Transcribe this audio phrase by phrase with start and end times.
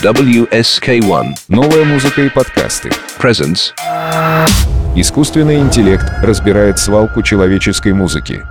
[0.00, 2.88] WSK1 Новая музыка и подкасты.
[3.20, 3.72] presents
[4.94, 8.44] Искусственный интеллект разбирает свалку человеческой музыки.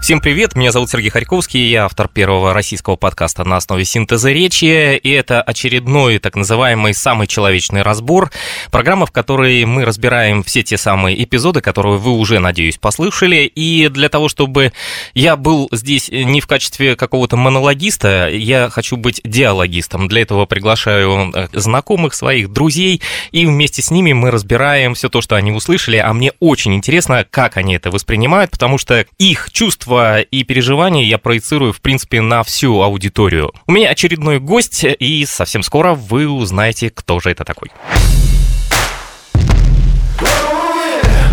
[0.00, 4.96] Всем привет, меня зовут Сергей Харьковский, я автор первого российского подкаста на основе синтеза речи,
[4.96, 8.30] и это очередной так называемый самый человечный разбор,
[8.70, 13.88] программа, в которой мы разбираем все те самые эпизоды, которые вы уже, надеюсь, послушали, и
[13.88, 14.72] для того, чтобы
[15.12, 21.30] я был здесь не в качестве какого-то монологиста, я хочу быть диалогистом, для этого приглашаю
[21.34, 25.98] э, знакомых, своих друзей, и вместе с ними мы разбираем все то, что они услышали,
[25.98, 29.89] а мне очень интересно, как они это воспринимают, потому что их чувства
[30.30, 33.52] и переживания я проецирую, в принципе, на всю аудиторию.
[33.66, 37.70] У меня очередной гость, и совсем скоро вы узнаете, кто же это такой.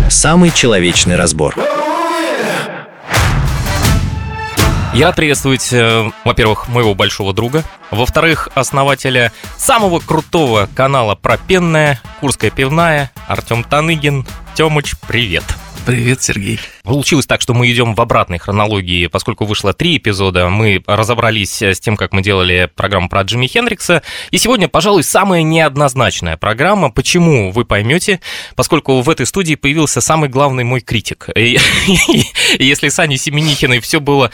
[0.08, 1.54] Самый человечный разбор.
[4.94, 12.00] Я рад приветствовать, э, во-первых, моего большого друга, во-вторых, основателя самого крутого канала про пенное,
[12.20, 14.26] Курская пивная, Артем Таныгин.
[14.56, 15.44] Тёмыч, привет.
[15.88, 16.60] Привет, Сергей.
[16.82, 21.80] Получилось так, что мы идем в обратной хронологии, поскольку вышло три эпизода, мы разобрались с
[21.80, 26.90] тем, как мы делали программу про Джимми Хендрикса, и сегодня, пожалуй, самая неоднозначная программа.
[26.90, 28.20] Почему, вы поймете,
[28.54, 31.30] поскольку в этой студии появился самый главный мой критик.
[31.34, 34.30] Если с Аней Семенихиной все было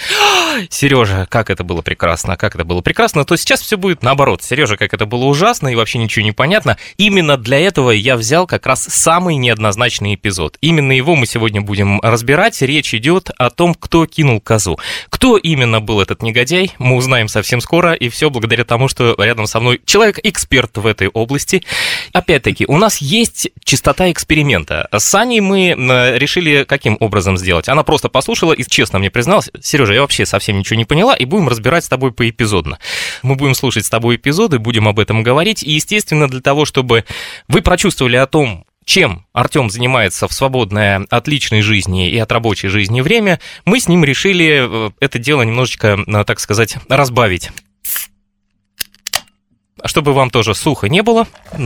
[0.70, 4.42] Сережа, как это было прекрасно, как это было прекрасно, то сейчас все будет наоборот.
[4.42, 6.78] Сережа, как это было ужасно и вообще ничего не понятно.
[6.96, 10.58] Именно для этого я взял как раз самый неоднозначный эпизод.
[10.60, 12.60] Именно его мы сегодня будем разбирать.
[12.62, 14.78] Речь идет о том, кто кинул козу.
[15.08, 19.46] Кто именно был этот негодяй, мы узнаем совсем скоро, и все благодаря тому, что рядом
[19.46, 21.62] со мной человек-эксперт в этой области.
[22.12, 24.88] Опять-таки, у нас есть чистота эксперимента.
[24.92, 27.68] С Аней мы э, решили каким образом сделать.
[27.68, 31.24] Она просто послушала и честно мне призналась, Сережа, я вообще совсем ничего не поняла, и
[31.24, 32.78] будем разбирать с тобой поэпизодно.
[33.22, 37.04] Мы будем слушать с тобой эпизоды, будем об этом говорить, и, естественно, для того, чтобы
[37.48, 42.68] вы прочувствовали о том, чем Артем занимается в свободное от личной жизни и от рабочей
[42.68, 47.50] жизни время, мы с ним решили э, это дело немножечко, э, так сказать, разбавить.
[49.84, 51.26] Чтобы вам тоже сухо не было,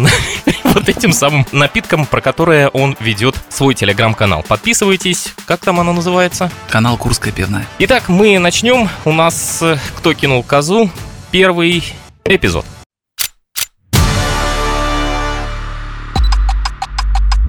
[0.65, 4.45] вот этим самым напитком, про которое он ведет свой телеграм-канал.
[4.47, 6.51] Подписывайтесь, как там оно называется?
[6.69, 7.67] Канал Курская пивная.
[7.79, 8.89] Итак, мы начнем.
[9.05, 10.91] У нас э, «Кто кинул козу?»
[11.31, 11.85] Первый
[12.25, 12.65] эпизод.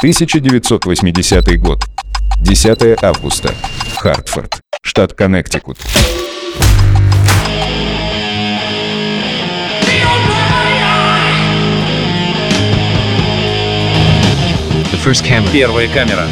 [0.02, 1.84] 1980 год.
[2.42, 3.54] 10 августа.
[3.98, 5.78] Хартфорд, штат Коннектикут.
[14.92, 16.26] The first camera, Первая камера.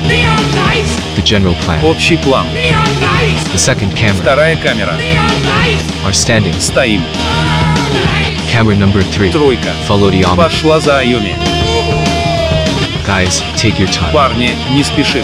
[1.15, 1.83] the general plan.
[1.83, 2.45] Общий план.
[3.51, 4.93] The second camera, Вторая камера.
[6.05, 6.53] are standing.
[6.59, 7.01] Стоим.
[8.51, 9.71] Camera number three, Тройка.
[9.87, 10.35] follow the.
[10.35, 11.56] Пошла за Айоми.
[13.07, 14.11] Guys, take your time.
[14.11, 15.23] Парни, не спешим.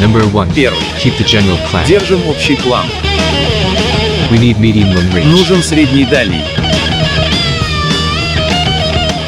[0.00, 0.78] Number one, Первый.
[1.00, 1.86] keep the general plan.
[1.86, 2.84] Держим общий план.
[4.30, 5.26] We need medium long range.
[5.26, 6.42] Нужен средний дальний.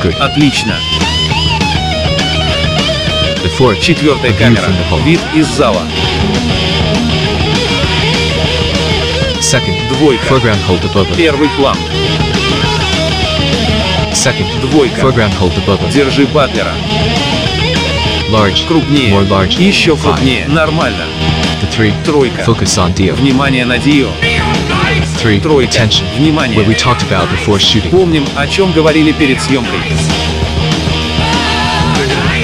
[0.03, 0.17] Good.
[0.21, 0.75] Отлично.
[3.45, 4.63] The fourth, Четвертая камера.
[4.63, 5.03] from the hall.
[5.05, 5.83] Вид из зала.
[9.41, 10.25] Second, Двойка.
[10.27, 11.07] foreground hold above.
[11.17, 11.77] Первый план.
[14.19, 15.01] Second, Двойка.
[15.01, 15.93] foreground hold above it.
[15.93, 16.73] Держи Батлера.
[18.31, 19.11] Large, Крупнее.
[19.13, 19.59] more large.
[19.61, 20.03] Еще Five.
[20.03, 20.47] крупнее.
[20.49, 21.05] Нормально.
[21.63, 22.43] The three, Тройка.
[22.43, 23.15] focus on Dio.
[23.15, 24.09] Внимание на Дио.
[25.23, 25.71] Three, Тройка.
[25.71, 26.03] attention.
[26.19, 26.59] Внимание.
[26.59, 27.91] What we talked about before shooting.
[27.91, 29.79] Помним, о чем говорили перед съемкой.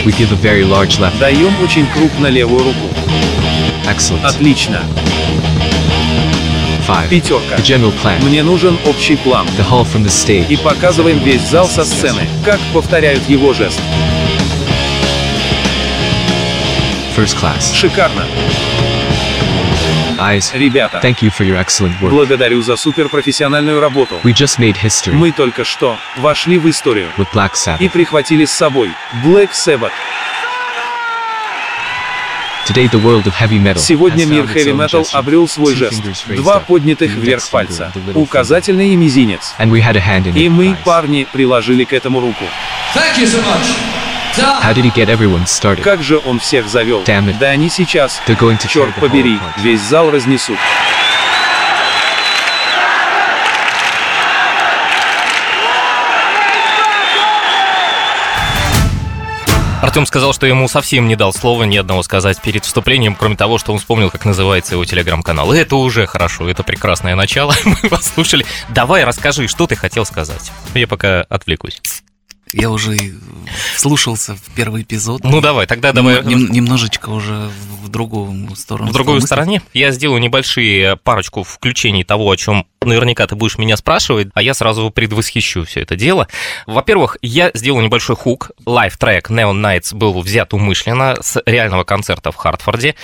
[0.04, 1.18] We give a very large left.
[1.18, 2.88] Даем очень крупно левую руку.
[3.86, 4.24] Excellent.
[4.24, 4.80] Отлично.
[6.86, 7.56] Five, Пятерка.
[7.62, 8.22] general plan.
[8.24, 9.46] Мне нужен общий план.
[9.56, 10.46] The hall from the stage.
[10.48, 13.80] И показываем весь зал со сцены, как повторяют его жест.
[17.16, 17.72] First class.
[17.74, 18.26] Шикарно.
[20.18, 20.52] Eyes.
[20.54, 22.10] Ребята, Thank you for your excellent work.
[22.10, 24.16] благодарю за суперпрофессиональную работу.
[24.22, 27.90] We just made history Мы только что вошли в историю with Black и Sabbath.
[27.90, 28.90] прихватили с собой
[29.24, 29.90] Black Sabbath.
[29.90, 30.12] Today
[30.50, 30.92] the world of
[31.54, 32.52] heavy metal
[33.78, 35.08] Сегодня has мир metal gesture.
[35.12, 35.92] обрел свой Two жест.
[36.02, 37.92] fingers raised Два поднятых вверх пальца.
[38.14, 39.54] Указательный и мизинец.
[39.58, 42.44] И мы, парни, приложили к этому руку.
[45.82, 47.02] Как же он всех завел.
[47.04, 48.20] Да они сейчас,
[48.68, 50.58] черт побери, весь зал разнесут.
[59.94, 63.58] Артем сказал, что ему совсем не дал слова ни одного сказать перед вступлением, кроме того,
[63.58, 65.52] что он вспомнил, как называется его телеграм-канал.
[65.52, 67.54] И это уже хорошо, это прекрасное начало.
[67.64, 68.44] Мы послушали.
[68.70, 70.50] Давай расскажи, что ты хотел сказать.
[70.74, 71.80] Я пока отвлекусь.
[72.54, 72.96] Я уже
[73.76, 75.24] слушался в первый эпизод.
[75.24, 76.24] Ну давай, тогда давай.
[76.24, 77.50] Нем- немножечко уже
[77.82, 78.90] в другую сторону.
[78.90, 79.28] В другую мыслить.
[79.28, 79.62] стороне.
[79.72, 84.54] Я сделаю небольшие парочку включений того, о чем наверняка ты будешь меня спрашивать, а я
[84.54, 86.28] сразу предвосхищу все это дело.
[86.66, 88.52] Во-первых, я сделал небольшой хук.
[88.66, 92.94] Live трек Neon Nights был взят умышленно с реального концерта в Хартфорде.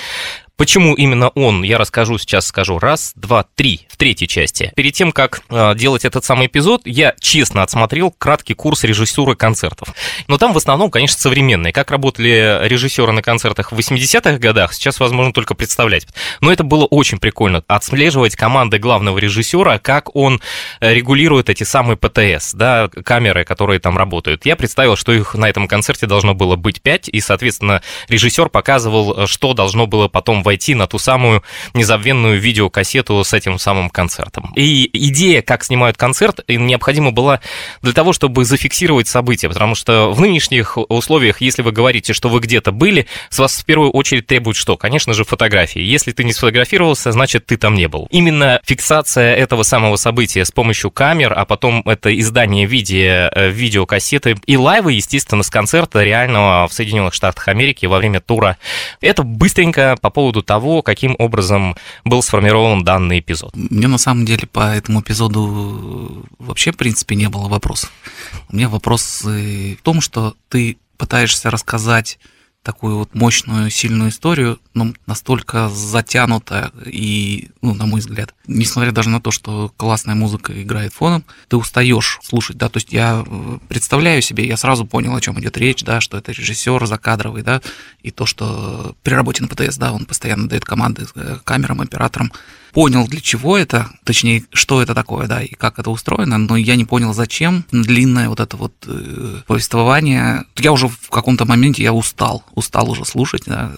[0.60, 4.74] Почему именно он, я расскажу сейчас, скажу раз, два, три, в третьей части.
[4.76, 9.88] Перед тем, как э, делать этот самый эпизод, я честно отсмотрел краткий курс режиссуры концертов.
[10.28, 11.72] Но там в основном, конечно, современные.
[11.72, 16.06] Как работали режиссеры на концертах в 80-х годах, сейчас возможно только представлять.
[16.42, 20.42] Но это было очень прикольно, отслеживать команды главного режиссера, как он
[20.82, 24.44] э, регулирует эти самые ПТС, да, камеры, которые там работают.
[24.44, 29.26] Я представил, что их на этом концерте должно было быть 5, и, соответственно, режиссер показывал,
[29.26, 31.44] что должно было потом войти на ту самую
[31.74, 34.52] незабвенную видеокассету с этим самым концертом.
[34.56, 37.40] И идея, как снимают концерт, необходима была
[37.82, 42.40] для того, чтобы зафиксировать события, потому что в нынешних условиях, если вы говорите, что вы
[42.40, 44.76] где-то были, с вас в первую очередь требуют что?
[44.76, 45.80] Конечно же, фотографии.
[45.80, 48.08] Если ты не сфотографировался, значит, ты там не был.
[48.10, 54.34] Именно фиксация этого самого события с помощью камер, а потом это издание виде э, видеокассеты
[54.46, 58.56] и лайвы, естественно, с концерта реального в Соединенных Штатах Америки во время тура.
[59.00, 63.54] Это быстренько по поводу того, каким образом был сформирован данный эпизод.
[63.54, 67.92] Мне на самом деле по этому эпизоду вообще, в принципе, не было вопросов.
[68.48, 72.18] У меня вопрос э, в том, что ты пытаешься рассказать
[72.62, 79.08] такую вот мощную, сильную историю, но настолько затянуто и, ну, на мой взгляд, несмотря даже
[79.08, 83.58] на то, что классная музыка играет фоном, ты устаешь слушать, да, то есть я э,
[83.68, 87.62] представляю себе, я сразу понял, о чем идет речь, да, что это режиссер закадровый, да,
[88.02, 92.30] и то, что при работе на ПТС, да, он постоянно дает команды э, камерам, операторам,
[92.72, 96.76] понял, для чего это, точнее, что это такое, да, и как это устроено, но я
[96.76, 100.44] не понял, зачем длинное вот это вот э, повествование.
[100.56, 103.42] Я уже в каком-то моменте я устал, устал уже слушать.
[103.46, 103.72] Да.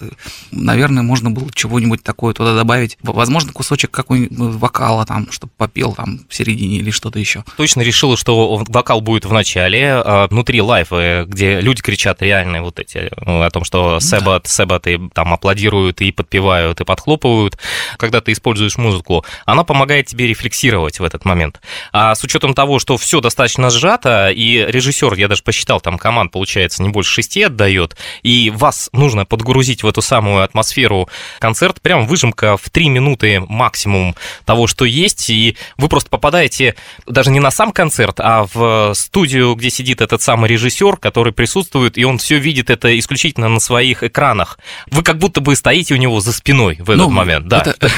[0.51, 2.97] Наверное, можно было чего-нибудь такое туда добавить.
[3.01, 7.43] Возможно, кусочек какой-нибудь вокала там, чтобы попел там в середине или что-то еще.
[7.57, 12.79] Точно решила, что вокал будет в начале, а внутри лайфа, где люди кричат реальные вот
[12.79, 17.57] эти о том, что Себат, Себат и там аплодируют и подпевают и подхлопывают.
[17.97, 21.61] Когда ты используешь музыку, она помогает тебе рефлексировать в этот момент.
[21.91, 26.31] А с учетом того, что все достаточно сжато, и режиссер, я даже посчитал, там команд,
[26.31, 31.09] получается, не больше шести отдает, и вас нужно подгрузить в эту самую атмосферу
[31.39, 34.15] концерт, прям выжимка в три минуты максимум
[34.45, 36.75] того, что есть, и вы просто попадаете
[37.07, 41.97] даже не на сам концерт, а в студию, где сидит этот самый режиссер, который присутствует,
[41.97, 44.59] и он все видит это исключительно на своих экранах.
[44.91, 47.61] Вы как будто бы стоите у него за спиной в этот Ну, момент, да.
[47.61, 47.91] Это,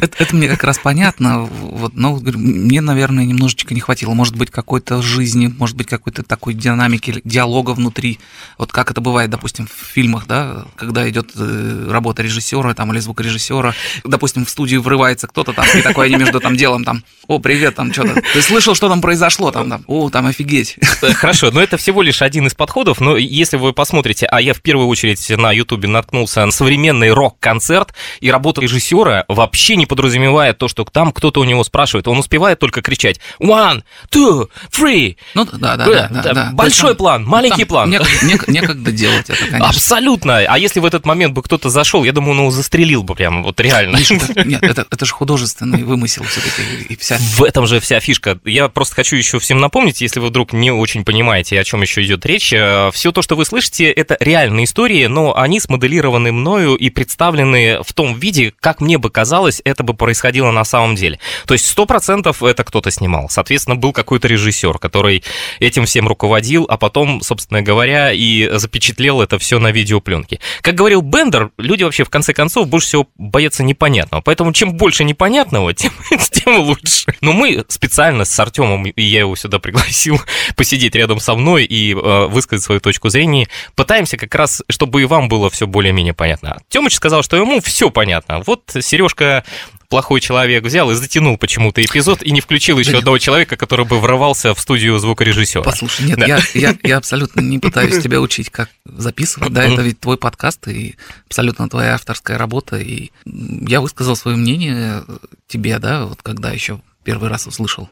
[0.00, 4.14] это- это- мне как раз понятно, вот, но говорю, мне, наверное, немножечко не хватило.
[4.14, 8.18] Может быть, какой-то жизни, может быть, какой-то такой динамики, диалога внутри.
[8.58, 13.00] Вот как это бывает, допустим, в фильмах, да, когда идет э, работа режиссера там, или
[13.00, 13.74] звукорежиссера,
[14.04, 17.74] допустим, в студию врывается кто-то там, и такое они между там делом там, о, привет,
[17.74, 20.76] там что-то, ты слышал, что там произошло, там, там, о, там офигеть.
[21.02, 24.54] Э, Хорошо, но это всего лишь один из подходов, но если вы посмотрите, а я
[24.54, 30.58] в первую очередь на Ютубе наткнулся на современный рок-концерт, и работа режиссера вообще не подразумевает
[30.58, 35.44] то, что там кто-то у него спрашивает, он успевает только кричать «one, two, three», Ну,
[35.44, 36.50] да, да, Э, да, да, да, да.
[36.52, 37.90] большой Причем план, маленький план.
[37.90, 39.68] Некогда, нек- некогда делать это, конечно.
[39.68, 40.38] Абсолютно.
[40.38, 43.42] А если в этот момент бы кто-то зашел, я думаю, он его застрелил бы прям,
[43.42, 43.98] вот реально.
[44.44, 47.16] Нет, это, это же художественный вымысел все-таки и вся.
[47.18, 48.38] В этом же вся фишка.
[48.44, 52.02] Я просто хочу еще всем напомнить, если вы вдруг не очень понимаете, о чем еще
[52.04, 52.52] идет речь.
[52.92, 57.92] Все то, что вы слышите, это реальные истории, но они смоделированы мною и представлены в
[57.92, 61.18] том виде, как мне бы казалось, это бы происходило на самом деле.
[61.46, 63.28] То есть сто процентов это кто-то снимал.
[63.28, 65.24] Соответственно, был какой-то режиссер, который
[65.60, 70.40] этим всем руководил, а потом, собственно говоря, и запечатлел это все на видеопленке.
[70.60, 74.22] Как говорил Бендер, люди вообще в конце концов больше всего боятся непонятного.
[74.22, 75.92] Поэтому чем больше непонятного, тем,
[76.30, 77.06] тем лучше.
[77.20, 80.20] Но мы специально с Артемом, и я его сюда пригласил,
[80.56, 85.04] посидеть рядом со мной и э, высказать свою точку зрения, пытаемся как раз, чтобы и
[85.04, 86.58] вам было все более-менее понятно.
[86.68, 88.42] Тёмыч сказал, что ему все понятно.
[88.46, 89.44] Вот Сережка
[89.88, 93.98] плохой человек взял и затянул почему-то эпизод и не включил еще одного человека, который бы
[94.00, 95.62] врывался в студию звукорежиссера.
[95.62, 96.26] Послушай, нет, Да.
[96.26, 99.52] я, я, я абсолютно не пытаюсь тебя учить, как записывать.
[99.52, 102.76] Да, это ведь твой подкаст и абсолютно твоя авторская работа.
[102.76, 105.04] И я высказал свое мнение
[105.46, 107.88] тебе, да, вот когда еще первый раз услышал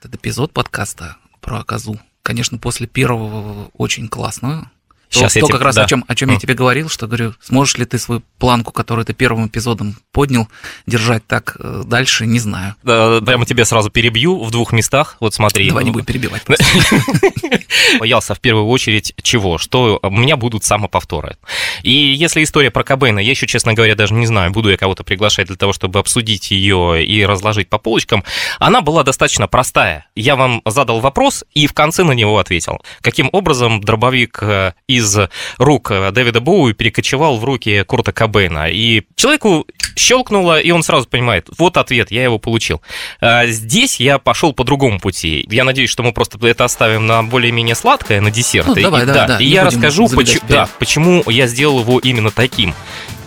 [0.00, 2.00] этот эпизод подкаста про козу.
[2.22, 4.70] Конечно, после первого очень классного.
[5.10, 5.84] То, Сейчас я то тебе- как раз да.
[5.84, 9.04] о чем, о чем я тебе говорил, что говорю, сможешь ли ты свою планку, которую
[9.04, 10.48] ты первым эпизодом поднял,
[10.86, 12.74] держать так э, дальше, не знаю.
[12.84, 15.16] Э, Прямо тебе сразу перебью в двух местах.
[15.20, 15.68] Вот смотри.
[15.68, 16.42] Давай не будем перебивать.
[17.98, 19.58] Боялся в первую очередь чего?
[19.58, 21.36] Что у меня будут самоповторы.
[21.82, 25.04] И если история про Кобейна, я еще, честно говоря, даже не знаю, буду я кого-то
[25.04, 28.24] приглашать для того, чтобы обсудить ее и разложить по полочкам,
[28.58, 30.06] она была достаточно простая.
[30.16, 32.80] Я вам задал вопрос и в конце на него ответил.
[33.00, 34.72] Каким образом дробовик э,
[35.04, 38.70] из рук э, Дэвида Боуи перекочевал в руки Курта Кобейна?
[38.70, 42.82] И человеку щелкнуло, и он сразу понимает, вот ответ, я его получил.
[43.20, 45.46] А Здесь я пошел по другому пути.
[45.50, 48.66] Я надеюсь, что мы просто это оставим на более-менее сладкое, на десерт.
[48.66, 51.80] Ну, И- давай, и, да, да, и не я расскажу, почему, да, почему я сделал
[51.80, 52.74] его именно таким.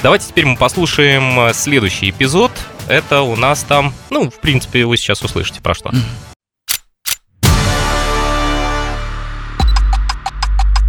[0.03, 2.51] Давайте теперь мы послушаем э, следующий эпизод.
[2.88, 5.89] Это у нас там, ну, в принципе, вы сейчас услышите про что.
[5.89, 6.03] Мгм.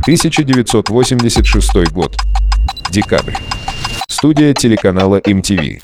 [0.09, 2.17] 1986 год.
[2.91, 3.35] Декабрь.
[4.09, 5.83] Студия телеканала MTV.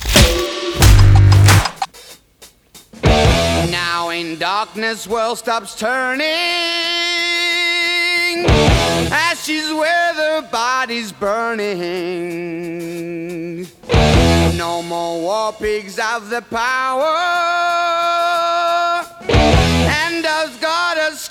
[3.70, 6.24] Now in darkness, world stops turning.
[9.12, 11.76] Ashes where the bodies burning.
[14.56, 17.83] No more war pigs have the power.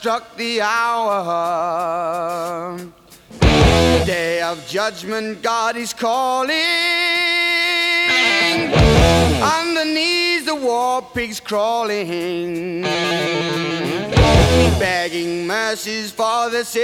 [0.03, 1.17] Struck the hour.
[4.05, 6.51] Day of judgment, God is calling.
[9.41, 12.81] On the knees, the war pigs crawling,
[14.77, 16.83] begging mercies for the sins.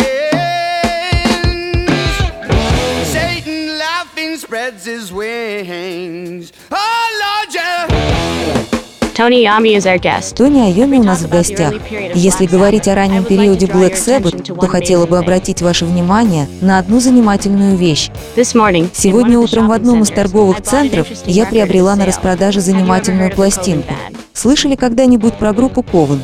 [3.05, 6.53] Satan laughing spreads his wings.
[6.71, 8.78] Oh Lord, yeah.
[9.19, 10.37] Tony Yami is our guest.
[10.37, 11.73] Тони Айоми у нас в гостях.
[12.15, 17.01] Если говорить о раннем периоде Black Sabbath, то хотела бы обратить ваше внимание на одну
[17.01, 18.09] занимательную вещь.
[18.37, 23.93] This morning, Сегодня утром в одном из торговых центров я приобрела на распродаже занимательную пластинку.
[24.31, 26.21] Слышали когда-нибудь про группу Ковен?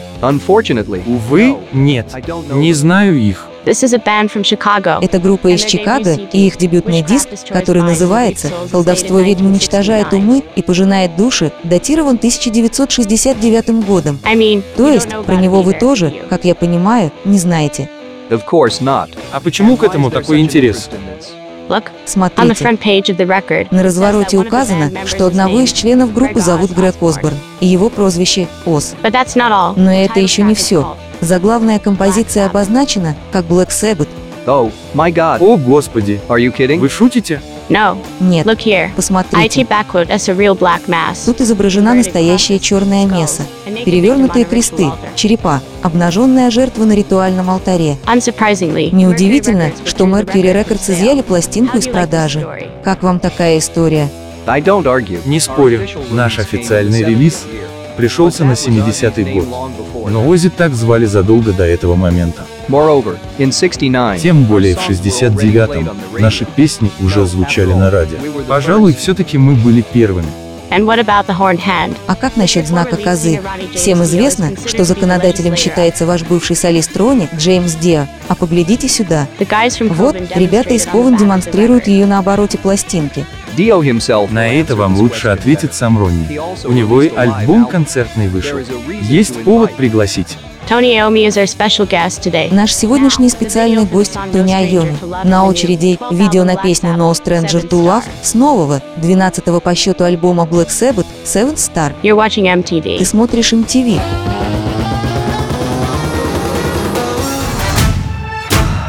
[1.05, 2.07] Увы, нет.
[2.53, 3.49] Не знаю их.
[3.65, 4.99] This is a band from Chicago.
[5.01, 10.61] Это группа из Чикаго, и их дебютный диск, который называется «Колдовство ведьм уничтожает умы и
[10.61, 14.19] пожинает души», датирован 1969 годом.
[14.77, 17.89] То есть, про него вы тоже, как я понимаю, не знаете.
[18.29, 20.89] А почему к этому такой интерес?
[22.05, 22.77] Смотрите.
[23.71, 28.93] На развороте указано, что одного из членов группы зовут Грег Осборн, и его прозвище Ос.
[29.01, 29.73] But that's not all.
[29.75, 30.95] Но это еще не все.
[31.21, 34.07] Заглавная композиция обозначена как Black Sabbath.
[35.41, 36.19] О, господи.
[36.27, 37.41] Вы шутите?
[37.67, 38.89] No, Нет, look here.
[38.95, 39.61] Посмотрите.
[39.61, 41.25] as a real black mass.
[41.25, 43.41] Тут изображена настоящая черная месса.
[43.85, 47.97] Перевернутые кресты, черепа, обнаженная жертва на ритуальном алтаре.
[48.05, 52.45] Unsurprisingly, Неудивительно, что Mercury Records изъяли пластинку из продажи.
[52.83, 54.09] Как вам такая история?
[55.25, 55.87] Не спорю.
[56.11, 57.45] Наш официальный релиз
[57.97, 59.47] пришелся на 70-й год.
[60.09, 62.43] Но Ози так звали задолго до этого момента.
[62.67, 68.17] Тем более в 69-м наши песни уже звучали на радио.
[68.47, 70.27] Пожалуй, все-таки мы были первыми.
[72.07, 73.39] А как насчет знака козы?
[73.73, 78.07] Всем известно, что законодателем считается ваш бывший солист Рони, Джеймс Диа.
[78.27, 79.27] А поглядите сюда.
[79.89, 83.25] Вот, ребята из Ковен демонстрируют ее на обороте пластинки.
[84.31, 86.39] На это вам лучше ответит сам Ронни.
[86.65, 88.59] У него и альбом концертный вышел.
[89.01, 90.37] Есть повод пригласить.
[90.67, 92.51] Tony Iommi is our special guest today.
[92.51, 94.97] Наш сегодняшний специальный гость Тони Айоми.
[95.23, 100.45] На очереди видео на песню No Stranger to Love с нового, 12-го по счету альбома
[100.45, 101.93] Black Sabbath Seven Star.
[102.01, 102.97] You're watching MTV.
[102.97, 104.01] Ты смотришь MTV.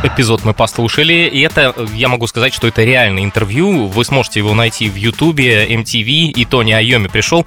[0.07, 3.89] Эпизод мы послушали, и это, я могу сказать, что это реальное интервью.
[3.89, 7.45] Вы сможете его найти в Ютубе, MTV, и Тони Айоми пришел.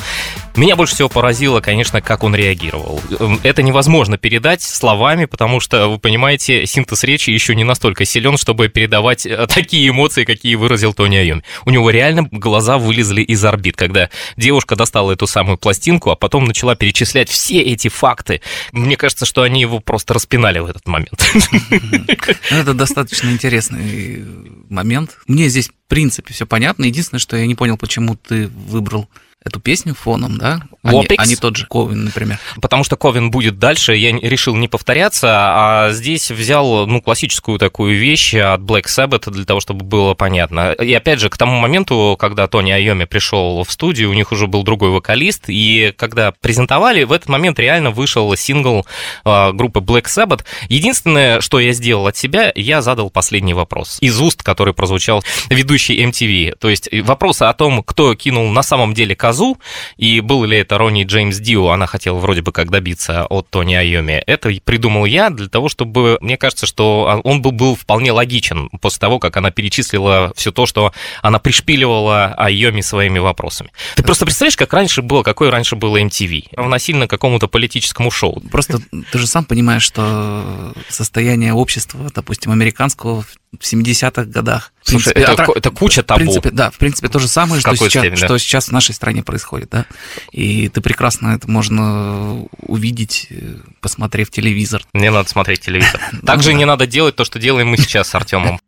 [0.59, 3.01] Меня больше всего поразило, конечно, как он реагировал.
[3.17, 8.37] Эм, Это невозможно передать словами, потому что, вы понимаете, синтез речи еще не настолько силен,
[8.37, 11.43] чтобы передавать э, такие эмоции, какие выразил Тони Айоми.
[11.63, 16.43] У него реально глаза вылезли из орбит, когда девушка достала эту самую пластинку, а потом
[16.43, 18.41] начала перечислять все эти факты.
[18.73, 21.23] Мне кажется, что они его просто распинали в этот момент.
[21.71, 24.25] Ну, Это достаточно интересный э,
[24.69, 25.19] момент.
[25.25, 26.83] Мне здесь, в принципе, все понятно.
[26.83, 29.07] Единственное, что я не понял, почему ты выбрал
[29.45, 30.61] эту песню фоном, да?
[30.83, 31.23] Лопикс?
[31.23, 32.39] А не тот же Ковен, например.
[32.61, 37.97] Потому что Ковен будет дальше, я решил не повторяться, а здесь взял, ну, классическую такую
[37.97, 40.73] вещь от Black Sabbath для того, чтобы было понятно.
[40.73, 44.47] И опять же, к тому моменту, когда Тони Айоми пришел в студию, у них уже
[44.47, 48.85] был другой вокалист, и когда презентовали, в этот момент реально вышел сингл
[49.25, 50.45] э, группы Black Sabbath.
[50.67, 56.03] Единственное, что я сделал от себя, я задал последний вопрос из уст, который прозвучал ведущий
[56.03, 56.55] MTV.
[56.57, 59.59] То есть вопрос о том, кто кинул на самом деле козу,
[59.97, 63.75] и был ли это Ронни Джеймс Дио, она хотела вроде бы как добиться от Тони
[63.75, 64.23] Айоми.
[64.25, 68.99] Это придумал я для того, чтобы, мне кажется, что он был, был вполне логичен после
[68.99, 73.69] того, как она перечислила все то, что она пришпиливала Айоми своими вопросами.
[73.95, 76.47] Ты просто представляешь, как раньше было, какое раньше было MTV?
[76.55, 78.41] Равносильно какому-то политическому шоу.
[78.51, 78.79] Просто
[79.11, 83.23] ты же сам понимаешь, что состояние общества, допустим, американского
[83.57, 84.71] в 70-х годах.
[84.83, 86.19] в Слушай, принципе, это, отра- это куча В табу.
[86.19, 88.25] принципе, да, в принципе, то же самое, что какой сейчас, степени, да.
[88.27, 89.85] что сейчас в нашей стране происходит, да.
[90.31, 94.83] И ты прекрасно это можно увидеть, э, посмотрев телевизор.
[94.93, 96.01] Мне надо смотреть телевизор.
[96.25, 98.59] Также не надо делать то, что делаем мы сейчас с Артемом.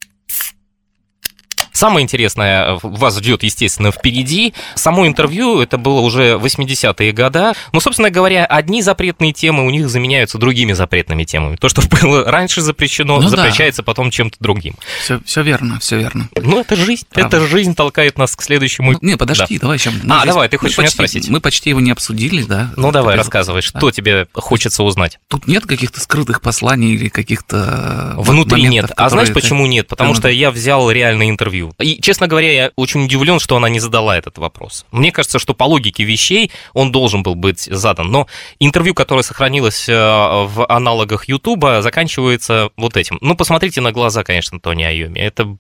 [1.81, 4.53] Самое интересное вас ждет, естественно, впереди.
[4.75, 7.53] Само интервью, это было уже 80-е года.
[7.73, 11.55] Ну, собственно говоря, одни запретные темы у них заменяются другими запретными темами.
[11.55, 13.29] То, что было раньше запрещено, Ну да.
[13.29, 14.75] запрещается потом чем-то другим.
[15.01, 16.29] Все, все верно, все верно.
[16.39, 17.07] Ну, это жизнь.
[17.09, 17.38] Правда.
[17.38, 18.91] Это жизнь толкает нас к следующему...
[18.91, 19.95] Ну, Не, подожди, давай сейчас.
[20.07, 21.29] А, давай, ты хочешь меня спросить?
[21.29, 22.69] Мы почти его не обсудили, да?
[22.77, 23.25] Ну, давай, эпизод.
[23.25, 23.79] рассказывай, Да.
[23.79, 25.17] что тебе хочется узнать.
[25.29, 29.00] Тут нет каких-то скрытых посланий или каких-то э, Внутри моментов, нет.
[29.00, 29.88] А знаешь, ты- почему нет?
[29.88, 30.29] Потому Ну, что да.
[30.29, 31.71] я взял реальное интервью.
[31.80, 34.86] И, честно говоря, я очень удивлен, что она не задала этот вопрос.
[34.92, 38.12] Мне кажется, что по логике вещей он должен был быть задан.
[38.12, 38.28] Но
[38.60, 43.18] интервью, которое сохранилось э, в аналогах Ютуба, заканчивается вот этим.
[43.22, 45.20] Ну, посмотрите на глаза, конечно, Тони Айоми.
[45.20, 45.56] Это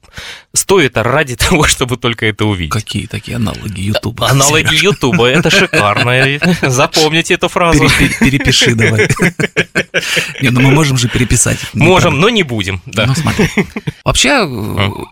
[0.53, 2.71] стоит ради того, чтобы только это увидеть.
[2.73, 4.27] Какие такие аналоги Ютуба?
[4.29, 4.83] Аналоги?
[4.83, 6.11] Ютуба, это шикарно.
[6.61, 7.87] Запомните эту фразу.
[7.97, 9.07] Пере- пере- Перепиши давай.
[10.41, 11.59] Не, ну мы можем же переписать.
[11.73, 12.81] Можем, но не будем.
[12.85, 13.49] Ну, смотри.
[14.03, 14.47] Вообще,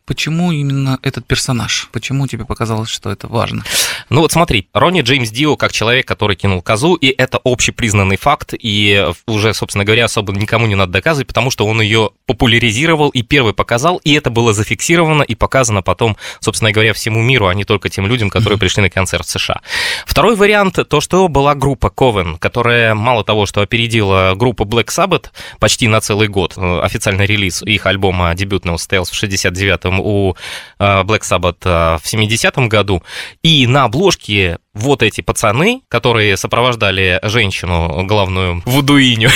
[0.05, 1.89] почему именно этот персонаж?
[1.91, 3.63] Почему тебе показалось, что это важно?
[4.09, 8.53] Ну вот смотри, Ронни Джеймс Дио как человек, который кинул козу, и это общепризнанный факт,
[8.57, 13.21] и уже, собственно говоря, особо никому не надо доказывать, потому что он ее популяризировал и
[13.21, 17.65] первый показал, и это было зафиксировано и показано потом, собственно говоря, всему миру, а не
[17.65, 19.61] только тем людям, которые пришли на концерт в США.
[20.05, 25.27] Второй вариант, то, что была группа Coven, которая мало того, что опередила группу Black Sabbath
[25.59, 30.35] почти на целый год, э, официальный релиз их альбома дебютного состоялся в 69-м, у
[30.79, 33.03] Black Sabbath э, в 70-м году,
[33.43, 39.29] и на обложке вот эти пацаны, которые сопровождали женщину, главную вудуиню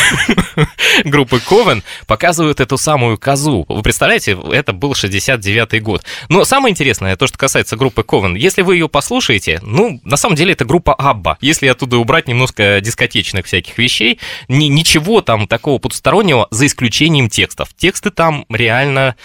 [1.04, 3.66] группы Ковен, показывают эту самую козу.
[3.68, 6.04] Вы представляете, это был 69-й год.
[6.30, 10.36] Но самое интересное, то, что касается группы Ковен, если вы ее послушаете, ну, на самом
[10.36, 11.38] деле это группа Абба.
[11.42, 17.70] Если оттуда убрать немножко дискотечных всяких вещей, ни- ничего там такого потустороннего, за исключением текстов.
[17.76, 19.16] Тексты там реально,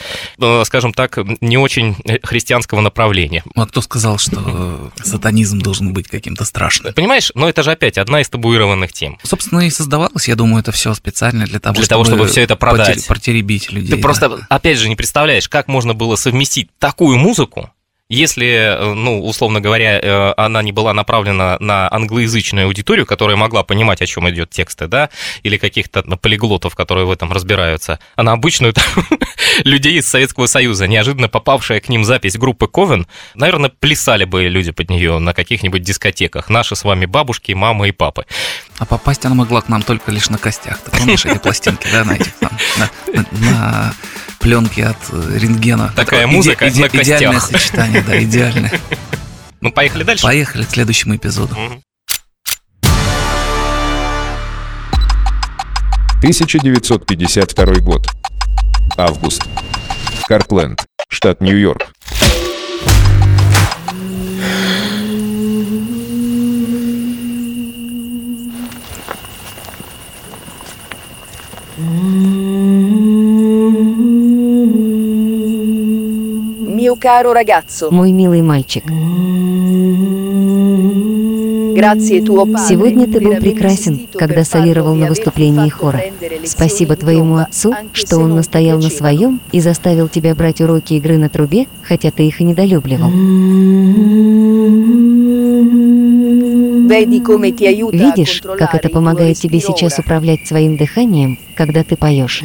[0.40, 3.44] э, скажем так, не очень э, христианского направления.
[3.54, 6.92] А кто сказал, что э, сатанизм должен быть каким-то страшным?
[6.94, 9.18] Понимаешь, но это же опять одна из табуированных тем.
[9.22, 12.56] Собственно, и создавалось, я думаю, это все специально для того, Для того, чтобы всё это
[12.56, 12.98] продать.
[12.98, 13.90] протер- протеребить людей.
[13.90, 14.02] Ты да.
[14.02, 17.70] просто, опять же, не представляешь, как можно было совместить такую музыку,
[18.08, 23.62] если, э, ну, условно говоря, э, она не была направлена на англоязычную аудиторию, которая могла
[23.64, 25.10] понимать, о чем идет тексты, да,
[25.42, 28.84] или каких-то полиглотов, которые в этом разбираются, а на обычную там,
[29.64, 34.70] людей из Советского Союза, неожиданно попавшая к ним запись группы Ковен, наверное, плясали бы люди
[34.70, 36.48] под нее на каких-нибудь дискотеках.
[36.48, 38.24] Наши с вами бабушки, мамы и папы.
[38.78, 40.80] А попасть она могла к нам только лишь на костях.
[40.80, 43.94] Ты помнишь эти пластинки, да, на этих там, на, на- на
[44.38, 45.92] пленке от э, рентгена.
[45.94, 46.94] Такая Иде- музыка на костях.
[47.18, 48.72] Идеальное сочетание, да, идеальное.
[49.60, 50.22] Ну, поехали дальше.
[50.22, 51.56] Поехали к следующему эпизоду.
[56.18, 58.06] 1952 год.
[58.96, 59.42] Август.
[60.28, 61.88] Картленд, штат Нью-Йорк.
[76.88, 78.82] Mio caro ragazzo, Мой милый мальчик,
[82.66, 86.00] сегодня ты был прекрасен, когда солировал на выступлении хора.
[86.46, 91.28] Спасибо твоему отцу, что он настоял на своем и заставил тебя брать уроки игры на
[91.28, 93.10] трубе, хотя ты их и недолюбливал.
[96.88, 102.40] Видишь, как это помогает тебе сейчас управлять своим дыханием, когда ты поешь.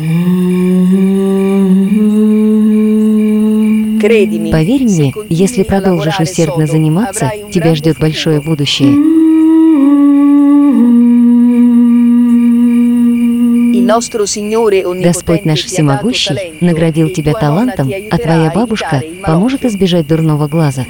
[4.52, 9.24] Поверь мне, если продолжишь усердно заниматься, тебя ждет большое будущее.
[15.04, 20.86] Господь наш Всемогущий наградил тебя талантом, а твоя бабушка поможет избежать дурного глаза.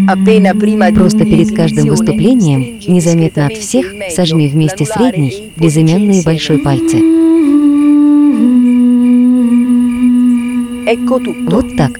[0.00, 6.96] Di Просто перед каждым выступлением, незаметно от всех, сожми вместе средний, безымянный и большой пальцы.
[11.48, 11.92] Вот так.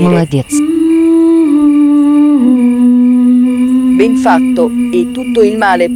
[0.00, 0.46] Молодец.
[4.00, 4.18] E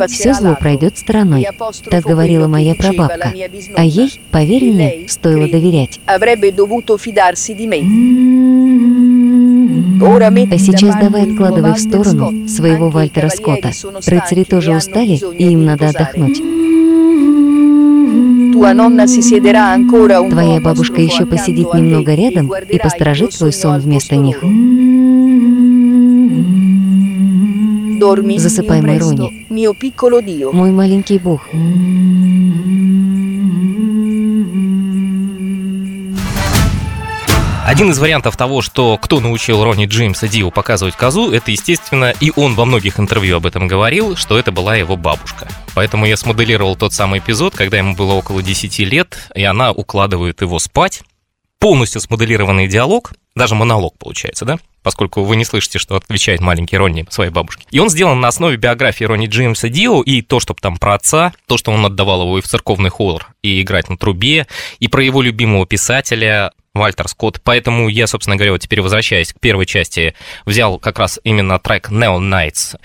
[0.09, 1.46] Все зло пройдет стороной.
[1.90, 3.33] Так говорила моя прабабка.
[3.77, 6.00] А ей, поверь мне, стоило доверять.
[10.50, 13.70] А сейчас давай откладывай в сторону своего Вальтера Скотта.
[14.06, 16.42] Рыцари тоже e устали, и им надо отдохнуть.
[20.30, 24.42] Твоя бабушка еще посидит немного e рядом и посторожит твой sogno сон вместо них.
[28.38, 29.46] Засыпай, мой Рони.
[30.52, 31.48] Мой маленький бог.
[37.64, 42.31] Один из вариантов того, что кто научил Ронни Джеймса Дио показывать козу, это, естественно, и
[42.37, 45.48] он во многих интервью об этом говорил, что это была его бабушка.
[45.74, 50.42] Поэтому я смоделировал тот самый эпизод, когда ему было около 10 лет, и она укладывает
[50.42, 51.05] его спать.
[51.59, 54.59] Полностью смоделированный диалог, даже монолог получается, да?
[54.83, 57.64] Поскольку вы не слышите, что отвечает маленький Ронни своей бабушке.
[57.70, 61.33] И он сделан на основе биографии Ронни Джеймса Дио и то, что там про отца,
[61.46, 64.46] то, что он отдавал его и в церковный хор, и играть на трубе,
[64.81, 67.40] и про его любимого писателя Вальтер Скотт.
[67.42, 71.90] Поэтому я, собственно говоря, вот теперь возвращаясь к первой части, взял как раз именно трек
[71.90, 72.76] Neon Nights.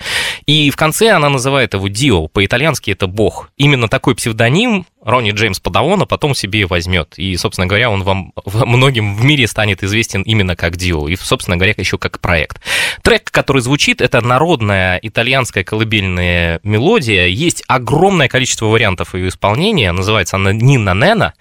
[0.46, 3.50] И в конце она называет его Дио, по-итальянски это бог.
[3.56, 7.14] Именно такой псевдоним Ронни Джеймс Падавона потом себе возьмет.
[7.16, 11.08] И, собственно говоря, он вам многим в мире станет известен именно как Дио.
[11.08, 12.60] И, собственно говоря, еще как проект.
[13.02, 17.26] Трек, который звучит, это народная итальянская колыбельная мелодия.
[17.26, 19.92] Есть огромное количество вариантов ее исполнения.
[19.92, 21.34] Называется она Нина Нена.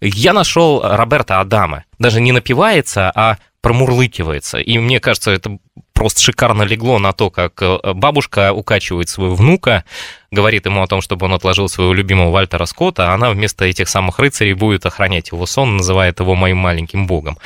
[0.00, 1.84] Я нашел Роберта Адама.
[1.98, 4.58] Даже не напивается, а промурлыкивается.
[4.58, 5.58] И мне кажется, это
[5.96, 9.84] просто шикарно легло на то, как э, бабушка укачивает своего внука,
[10.30, 13.88] говорит ему о том, чтобы он отложил своего любимого Вальтера Скотта, а она вместо этих
[13.88, 17.38] самых рыцарей будет охранять его сон, называет его моим маленьким богом.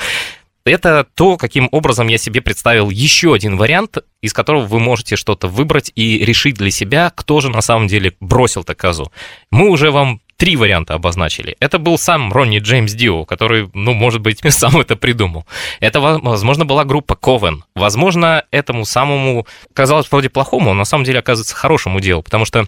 [0.63, 5.47] Это то, каким образом я себе представил еще один вариант, из которого вы можете что-то
[5.47, 9.11] выбрать и решить для себя, кто же на самом деле бросил-то козу.
[9.49, 11.55] Мы уже вам три варианта обозначили.
[11.59, 15.45] Это был сам Ронни Джеймс Дио, который, ну, может быть, сам это придумал.
[15.79, 17.63] Это, возможно, была группа Ковен.
[17.75, 22.65] Возможно, этому самому казалось вроде плохому, но на самом деле оказывается хорошему делу, потому что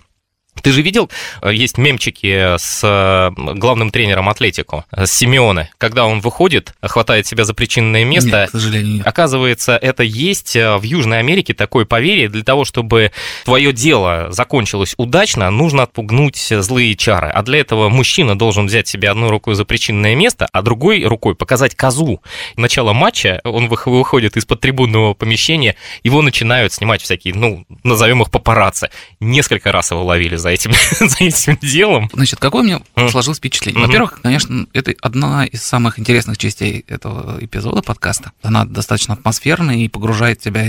[0.62, 1.10] ты же видел,
[1.42, 7.44] э, есть мемчики с э, главным тренером Атлетико, с Симеоне, когда он выходит, хватает себя
[7.46, 8.42] за причинное место.
[8.42, 9.08] Нет, к сожалению, нет.
[9.08, 13.12] Оказывается, это есть э, в Южной Америке такое поверье, для того, чтобы
[13.46, 17.30] твое дело закончилось удачно, нужно отпугнуть злые чары.
[17.30, 21.36] А для этого мужчина должен взять себя одной рукой за причинное место, а другой рукой
[21.36, 22.22] показать козу.
[22.56, 28.32] Начало матча, он вых- выходит из-под трибунного помещения, его начинают снимать всякие, ну, назовем их
[28.32, 28.90] папарацци.
[29.20, 32.10] Несколько раз его ловили за этим, за этим делом.
[32.14, 33.10] Значит, какое у меня Мгм.
[33.10, 33.80] сложилось впечатление?
[33.80, 33.88] Мгм.
[33.88, 38.32] Во-первых, конечно, это одна из самых интересных частей этого эпизода подкаста.
[38.44, 40.64] Она достаточно атмосферная и погружает тебя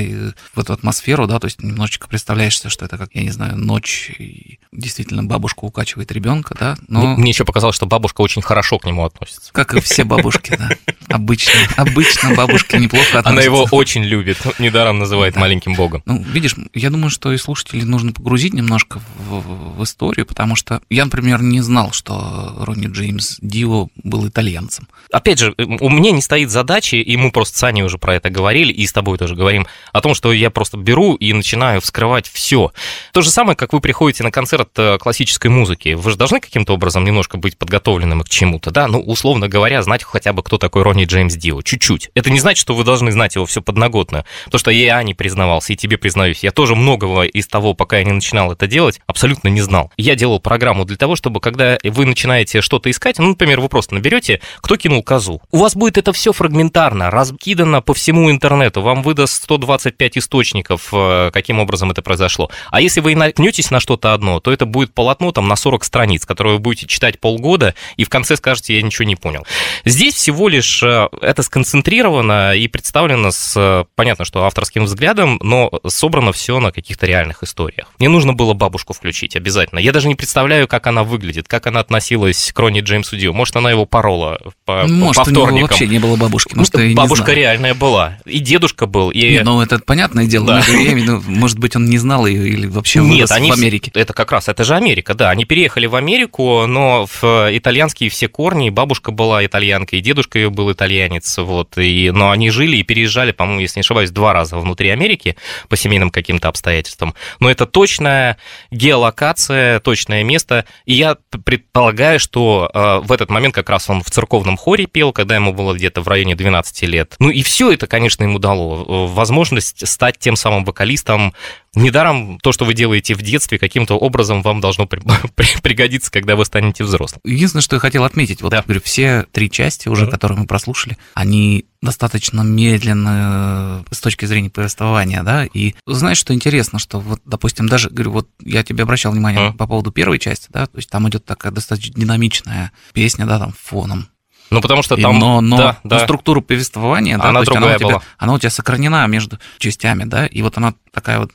[0.54, 4.10] в эту атмосферу, да, то есть немножечко представляешься, что это как, я не знаю, ночь,
[4.18, 8.87] и действительно бабушка укачивает ребенка, да, но Мне, еще показалось, что бабушка очень хорошо к
[8.87, 9.52] нему относится.
[9.52, 10.70] как и все бабушки, да,
[11.08, 13.30] обычно, обычно бабушки неплохо относятся.
[13.30, 16.02] Она его очень любит, недаром называет маленьким богом.
[16.06, 20.81] Ну, видишь, я думаю, что и слушателей нужно погрузить немножко в, в историю, потому что
[20.90, 24.88] я, например, не знал, что Ронни Джеймс Дио был итальянцем.
[25.11, 28.31] Опять же, у меня не стоит задачи, и мы просто с Аней уже про это
[28.31, 32.29] говорили, и с тобой тоже говорим, о том, что я просто беру и начинаю вскрывать
[32.29, 32.72] все.
[33.12, 35.94] То же самое, как вы приходите на концерт э, классической музыки.
[35.94, 38.87] Вы же должны каким-то образом немножко быть подготовленным к чему-то, да?
[38.88, 41.62] Ну, условно говоря, знать хотя бы, кто такой Ронни Джеймс Дио.
[41.62, 42.11] Чуть-чуть.
[42.14, 44.24] Это не значит, что вы должны знать его все подноготно.
[44.44, 46.42] Потому что я и Ане признавался, и тебе признаюсь.
[46.42, 49.90] Я тоже многого из того, пока я не начинал это делать, абсолютно не знал.
[49.96, 53.94] Я делал программу для того, чтобы, когда вы начинаете что-то искать, ну, например, вы просто
[53.94, 55.40] наберете, кто кинул козу.
[55.50, 58.82] У вас будет это все фрагментарно, раскидано по всему интернету.
[58.82, 62.50] Вам выдаст 125 источников, э, каким образом это произошло.
[62.70, 66.26] А если вы наткнетесь на что-то одно, то это будет полотно там на 40 страниц,
[66.26, 69.46] которое вы будете читать полгода, и в конце скажете, я ничего не понял.
[69.84, 75.70] Здесь всего лишь э, это сконцентрировано и представлено с, э, понятно, что авторским взглядом, но
[75.86, 77.88] собрано все на каких-то реальных историях.
[77.98, 79.78] Мне нужно было бабушку включить обязательно.
[79.78, 83.35] Я даже не представляю, как она выглядит, как она относилась к Ронни Джеймсу Дио.
[83.35, 85.68] Может, она его порола по, Может, по у него вторникам.
[85.68, 86.55] вообще не было бабушки.
[86.55, 88.18] Может, Ну, и не бабушка реальная была.
[88.24, 89.11] И дедушка был.
[89.11, 89.20] И...
[89.20, 90.59] Не, ну это понятное дело, Да.
[90.66, 93.55] я имею в виду, может быть, он не знал ее или вообще Нет, они в
[93.55, 93.90] Америке.
[93.94, 95.29] Это как раз, это же Америка, да.
[95.31, 98.68] Они переехали в Америку, но в э, итальянские все корни.
[98.68, 101.37] и Бабушка была итальянка, и дедушка ее был итальянец.
[101.37, 101.77] Вот.
[101.77, 105.37] И, но они жили и переезжали, по-моему, если не ошибаюсь, два раза внутри Америки
[105.68, 107.14] по семейным каким-то обстоятельствам.
[107.38, 108.38] Но это точная
[108.70, 110.64] геолокация, точное место.
[110.87, 115.12] И я предполагаю, что э, в этот момент как раз он в церковном хоре пел,
[115.12, 117.14] когда ему было где-то в районе 12 лет.
[117.18, 121.32] Ну и все это, конечно, ему дало э, возможность стать тем самым вокалистом,
[121.76, 125.02] Недаром то, что вы делаете в детстве, каким-то образом вам должно при-
[125.34, 127.20] при- пригодиться, когда вы станете взрослым.
[127.24, 128.62] Единственное, что я хотел отметить, вот Да.
[128.62, 130.12] говорю, все три части уже, Мгм.
[130.12, 136.32] которые мы прослушали, они достаточно медленно э, с точки зрения повествования, да, и знаешь, что
[136.32, 139.56] интересно, что вот, допустим, даже, говорю, вот я тебе обращал внимание Мгм.
[139.58, 143.52] по поводу первой части, да, то есть там идет такая достаточно динамичная песня, да, там
[143.60, 144.06] фоном,
[144.50, 145.18] Ну, потому что И там...
[145.18, 145.98] но, но, да, но да.
[146.00, 148.02] структура повествования, да, Она то есть другая у тебя, была.
[148.18, 151.33] она у тебя сохранена между частями, да, и вот она такая вот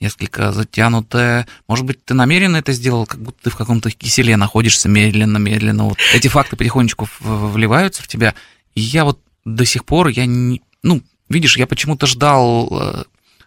[0.00, 1.46] несколько затянутая.
[1.68, 5.84] Может быть, ты намеренно это сделал, как будто ты в каком-то киселе находишься медленно, медленно.
[5.84, 8.34] Вот эти факты потихонечку вливаются в тебя.
[8.74, 13.04] И я вот до сих пор, я не, ну, видишь, я почему-то ждал, э,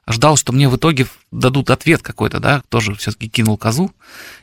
[0.08, 3.92] ждал, что мне в итоге дадут ответ какой-то, да, кто же все-таки кинул козу,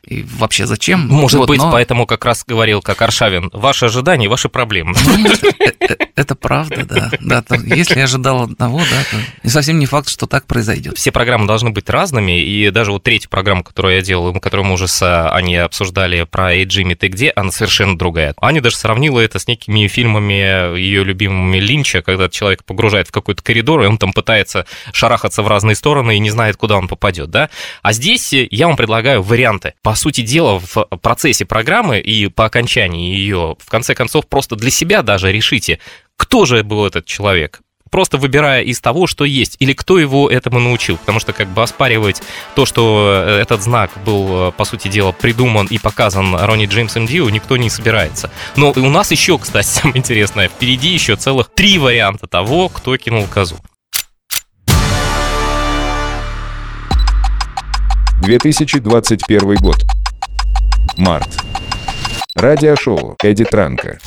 [0.07, 1.07] и вообще зачем.
[1.09, 4.95] Может Вот, быть, но- поэтому как раз говорил, как Аршавин, ваши ожидания, ваши проблемы.
[5.05, 5.27] Ну,
[5.61, 7.11] э- э- Это правда, да.
[7.21, 10.97] да если я ожидал одного, да, то совсем не факт, что так произойдет.
[10.99, 14.75] Все программы должны быть разными, и даже вот третья программа, которую я делал, которую мы
[14.75, 18.35] уже с Аней обсуждали про «Эй, Джимми, ты где?», она совершенно другая.
[18.41, 23.43] Аня даже сравнила это с некими фильмами ее любимыми Линча, когда человек погружает в какой-то
[23.43, 27.31] коридор, и он там пытается шарахаться в разные стороны и не знает, куда он попадет,
[27.31, 27.51] да?
[27.83, 29.75] А здесь я вам предлагаю варианты.
[29.83, 34.71] По сути дела, в процессе программы и по окончании ее, в конце концов, просто для
[34.71, 35.79] себя даже решите,
[36.17, 40.61] кто же был этот человек, просто выбирая из того, что есть, или кто его этому
[40.61, 42.23] научил, потому что как бы оспаривать
[42.55, 47.07] то, что э, этот знак был, э, по сути дела, придуман и показан Ронни Джеймсом
[47.07, 48.31] Дио, никто не собирается.
[48.57, 53.27] Но у нас еще, кстати, самое интересное, впереди еще целых три варианта того, кто кинул
[53.27, 53.57] козу.
[58.23, 59.83] 2021 год.
[60.97, 61.29] Март.
[62.35, 63.99] Радиошоу Эдди Транка.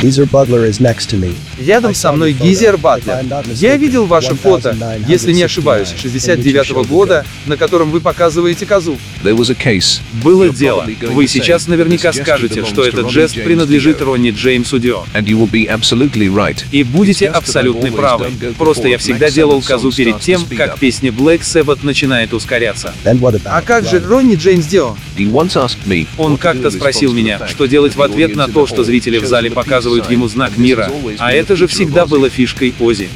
[0.00, 1.49] Geezer Butler is next to me.
[1.60, 3.18] Рядом со мной Гизер Батлер.
[3.54, 8.98] Я видел ваше фото, если не ошибаюсь, 69 года, на котором вы показываете козу.
[10.22, 10.86] Было дело.
[11.02, 15.04] Вы сейчас наверняка скажете, что этот жест принадлежит Ронни Джеймсу Дио.
[16.72, 18.30] И будете абсолютно правы.
[18.56, 22.94] Просто я всегда делал козу перед тем, как песня Black Sabbath начинает ускоряться.
[23.44, 24.96] А как же Ронни Джеймс Дио?
[26.16, 30.10] Он как-то спросил меня, что делать в ответ на то, что зрители в зале показывают
[30.10, 30.90] ему знак мира.
[31.18, 33.08] А это же всегда было фишкой Ози.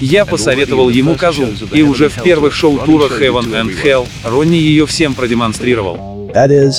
[0.00, 5.14] Я посоветовал ему козу, и уже в первых шоу-турах Heaven and Hell Ронни ее всем
[5.14, 6.30] продемонстрировал.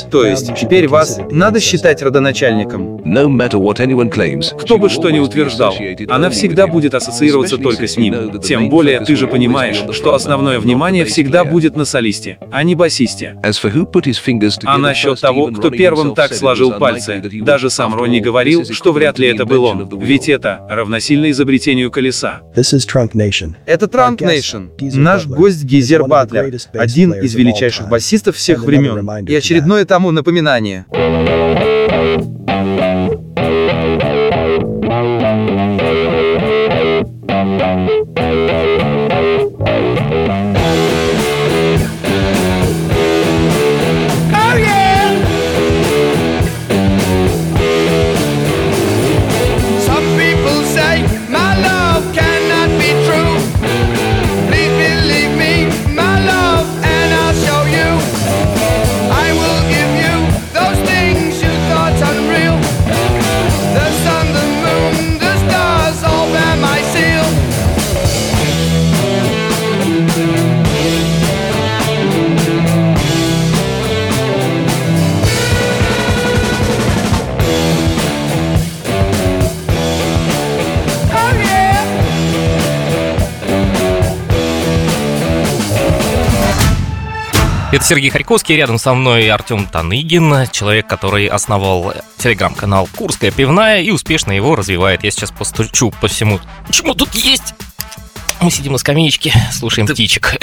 [0.10, 2.93] То есть, теперь вас надо считать родоначальником.
[3.06, 5.76] Кто бы что ни утверждал,
[6.10, 8.40] она всегда будет ассоциироваться только с ним.
[8.42, 13.38] Тем более, ты же понимаешь, что основное внимание всегда будет на солисте, а не басисте.
[14.66, 19.28] А насчет того, кто первым так сложил пальцы, даже сам Ронни говорил, что вряд ли
[19.28, 22.42] это был он, ведь это равносильно изобретению колеса.
[22.56, 23.56] this is Trunk Nation.
[23.66, 24.70] Это Транк Нейшн.
[24.80, 29.26] Наш гость Гизер Батлер, один из величайших басистов всех времен.
[29.28, 30.86] И очередное тому напоминание.
[87.74, 93.90] Это Сергей Харьковский, рядом со мной Артем Таныгин, человек, который основал телеграм-канал «Курская пивная» и
[93.90, 95.04] успешно его развивает.
[95.04, 96.40] Я сейчас постучу по всему.
[96.68, 97.56] Почему тут есть?
[98.44, 100.36] Мы сидим на скамеечке, слушаем Ты- птичек.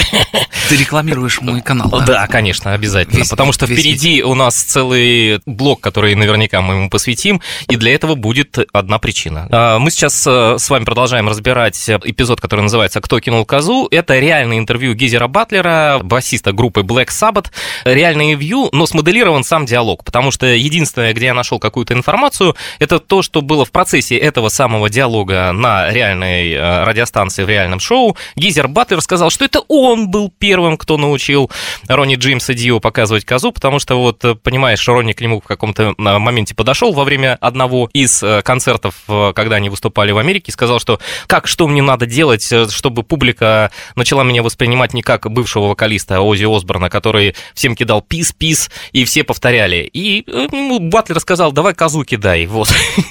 [0.69, 2.01] Ты рекламируешь мой канал, да?
[2.07, 3.19] Да, конечно, обязательно.
[3.19, 7.77] Весь- потому что весь впереди у нас целый блок, который наверняка мы ему посвятим, и
[7.77, 9.49] для этого будет одна причина.
[9.51, 13.89] А, Мы сейчас э, с вами продолжаем разбирать эпизод, который называется «Кто кинул козу?».
[13.91, 17.47] Это реальное интервью Гизера Батлера, басиста группы Black Sabbath.
[17.85, 22.99] Реальное интервью, но смоделирован сам диалог, потому что единственное, где я нашел какую-то информацию, это
[22.99, 27.90] то, что было в процессе этого самого диалога на реальной э, радиостанции в реальном шоу.
[28.37, 31.51] Гизер Батлер сказал, что это он был первым, кто научил
[31.89, 35.83] Ронни Джеймса Дио показывать козу, потому что вот, э, понимаешь, Ронни к нему в каком-то
[35.83, 40.53] э, моменте подошел во время одного из э, концертов, когда они выступали в Америке, и
[40.53, 45.69] сказал, что как, что мне надо делать, чтобы публика начала меня воспринимать не как бывшего
[45.69, 49.89] вокалиста Ози Осборна, который всем кидал пис-пис, и все повторяли.
[49.93, 52.69] И ему Батлер сказал, давай козу кидай, вот.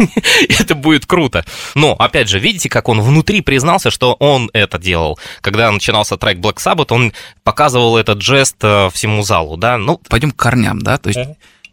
[0.50, 1.46] Это будет круто.
[1.76, 5.18] Но, опять же, видите, как он внутри признался, что он это делал.
[5.42, 10.00] Когда начинался трек Black Sabbath, он показывал этот жест э, всему залу, да, ну...
[10.10, 11.20] Пойдем к корням, да, то есть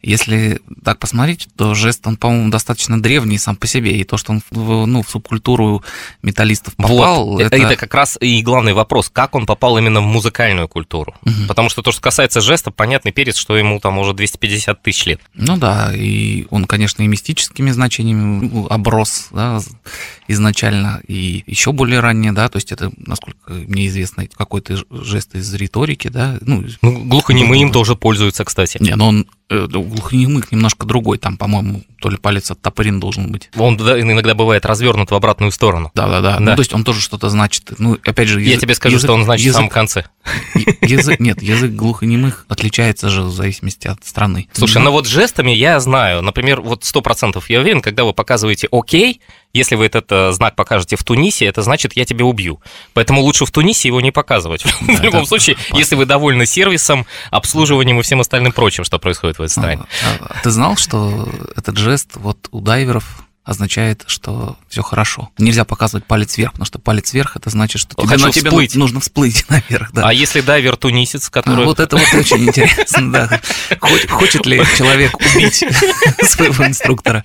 [0.02, 4.32] если так посмотреть, то жест, он, по-моему, достаточно древний сам по себе, и то, что
[4.32, 5.82] он в, ну, в субкультуру
[6.22, 7.56] металлистов попал, вот, это...
[7.56, 11.14] это как раз и главный вопрос, как он попал именно в музыкальную культуру.
[11.22, 11.48] Мгм.
[11.48, 15.20] Потому что то, что касается жеста, понятный перец, что ему там уже 250 тысяч лет.
[15.35, 19.61] Ну да, и он, конечно, и мистическими значениями ну, оброс да,
[20.28, 25.52] изначально, и еще более ранее, да, то есть это, насколько мне известно, какой-то жест из
[25.54, 28.78] риторики, да, ну, Ну, глухонемые им тоже пользуются, кстати.
[28.80, 33.50] не, но он э, глухонемых немножко другой, там, по-моему, то ли палец оттопырен должен быть.
[33.56, 35.90] Он да, иногда бывает развернут в обратную сторону.
[35.94, 36.40] Да-да-да, Да.
[36.40, 38.40] ну, то есть он тоже что-то значит, ну, опять же...
[38.40, 40.04] Я язык- тебе скажу, язык- что он значит в язык- самом конце.
[40.82, 44.48] Язык, нет, язык глухонемых отличается же в зависимости от страны.
[44.52, 48.68] Слушай, ну вот жестами я знаю, например, вот сто процентов я уверен, когда вы показываете
[48.72, 49.20] «Окей»,
[49.52, 52.61] если вы этот э, знак покажете в Тунисе, это значит «Я тебя убью».
[52.94, 54.64] Поэтому лучше в Тунисе его не показывать.
[54.80, 55.76] В любом случае, опасно.
[55.76, 59.82] если вы довольны сервисом, обслуживанием и всем остальным прочим, что происходит в этой стране.
[60.20, 65.30] А, а ты знал, что этот жест вот у дайверов означает, что все хорошо.
[65.38, 68.50] Нельзя показывать палец вверх, потому что палец вверх это значит, что тебе, Хочу ну, тебе
[68.50, 68.74] всплыть.
[68.74, 69.92] ну- нужно всплыть наверх.
[69.92, 70.09] Да.
[70.09, 71.64] А если дайвер тунисец, А, который...
[71.64, 73.40] вот это вот очень интересно, да.
[73.80, 75.64] Хоч- Хочет ли человек убить
[76.22, 77.24] своего инструктора?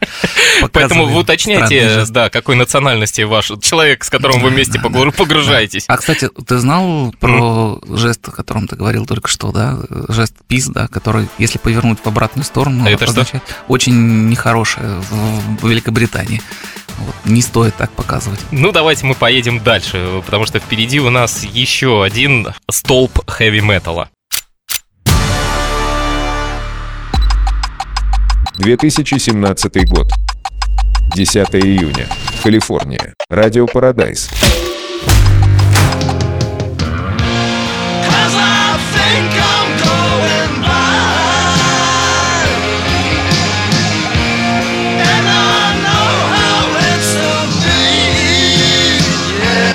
[0.71, 5.85] Поэтому вы уточняйте, да, какой национальности ваш человек, с которым вы вместе погружаетесь.
[5.87, 9.79] А, кстати, ты знал про жест, о котором ты говорил только что, да?
[10.07, 15.31] Жест пис, да, который, если повернуть в обратную сторону, А это означает очень нехорошее в
[15.61, 15.65] в
[16.11, 16.41] Великобритании.
[16.97, 18.39] Вот, не стоит так показывать.
[18.51, 24.09] Ну, давайте мы поедем дальше, потому что впереди у нас еще один столб хэви-металла.
[28.57, 30.11] 2017 год.
[31.15, 32.07] 10 июня.
[32.43, 33.15] Калифорния.
[33.29, 34.29] Радио Парадайз.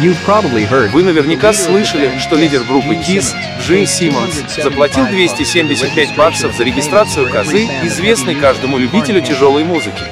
[0.07, 0.16] you
[0.93, 7.69] Вы наверняка слышали, что лидер группы KISS Джей Симмонс заплатил 275 баксов за регистрацию козы,
[7.85, 10.03] известной каждому любителю тяжелой музыки.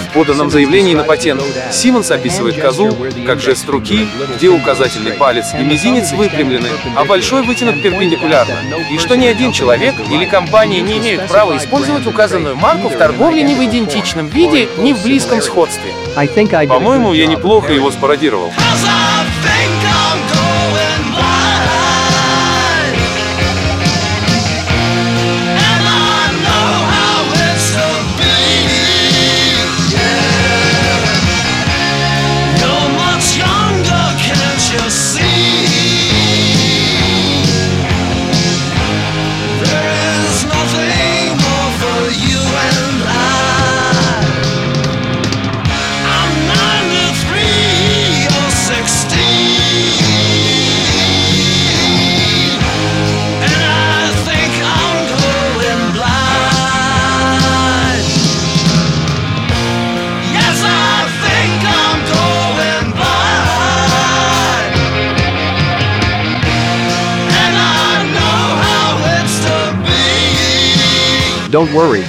[0.00, 2.96] В поданном заявлении на патент Симмонс описывает козу
[3.26, 8.54] как жест руки, где указательный палец и мизинец выпрямлены, а большой вытянут перпендикулярно,
[8.92, 13.42] и что ни один человек или компания не имеют права использовать указанную марку в торговле
[13.42, 15.92] ни в идентичном виде, ни в близком сходстве.
[16.68, 18.52] По-моему, я неплохо его спародировал.
[18.84, 19.55] of faith.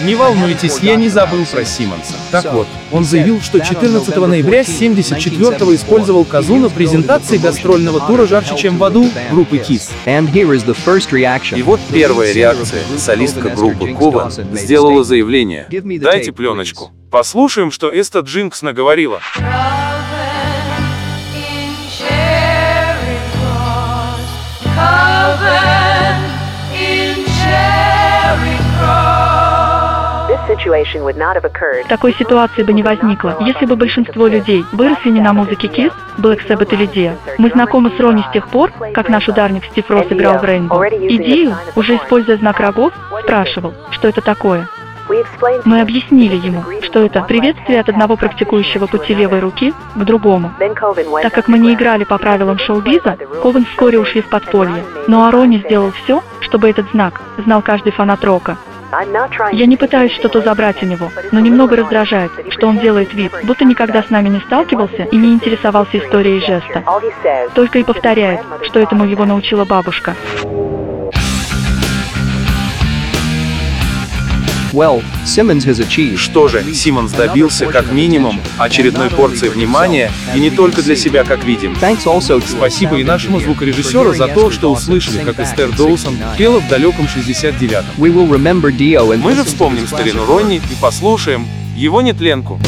[0.03, 2.15] Не волнуйтесь, я не забыл про Симмонса.
[2.31, 8.56] Так вот, он заявил, что 14 ноября 74-го использовал козу на презентации гастрольного тура «Жарче,
[8.58, 9.89] чем в аду» группы KISS.
[11.58, 12.81] И вот первая реакция.
[12.98, 15.67] Солистка группы Ковен сделала заявление.
[16.00, 16.91] Дайте пленочку.
[17.12, 19.21] Послушаем, что Эста Джинкс наговорила.
[31.87, 36.48] Такой ситуации бы не возникло, если бы большинство людей выросли не на музыке Kiss, Black
[36.48, 37.17] Sabbath или Dio.
[37.37, 40.83] Мы знакомы с Ронни с тех пор, как наш ударник Стив Росс играл в Рейнбоу.
[40.83, 42.93] И Dio, уже используя знак рогов,
[43.23, 44.67] спрашивал, что это такое.
[45.65, 50.52] Мы объяснили ему, что это приветствие от одного практикующего пути левой руки к другому.
[51.21, 54.83] Так как мы не играли по правилам шоу-биза, Ковен вскоре ушли в подполье.
[55.08, 58.58] Но Арони сделал все, чтобы этот знак знал каждый фанат рока.
[59.52, 63.65] Я не пытаюсь что-то забрать у него, но немного раздражает, что он делает вид, будто
[63.65, 66.83] никогда с нами не сталкивался и не интересовался историей жеста.
[67.54, 70.15] Только и повторяет, что этому его научила бабушка.
[76.17, 81.44] Что же, Симмонс добился, как минимум, очередной порции внимания, и не только для себя, как
[81.44, 81.75] видим.
[82.58, 87.86] Спасибо и нашему звукорежиссеру за то, что услышали, как Эстер Доусон пела в далеком 69-м.
[89.21, 92.60] Мы же вспомним старину Ронни и послушаем его нетленку.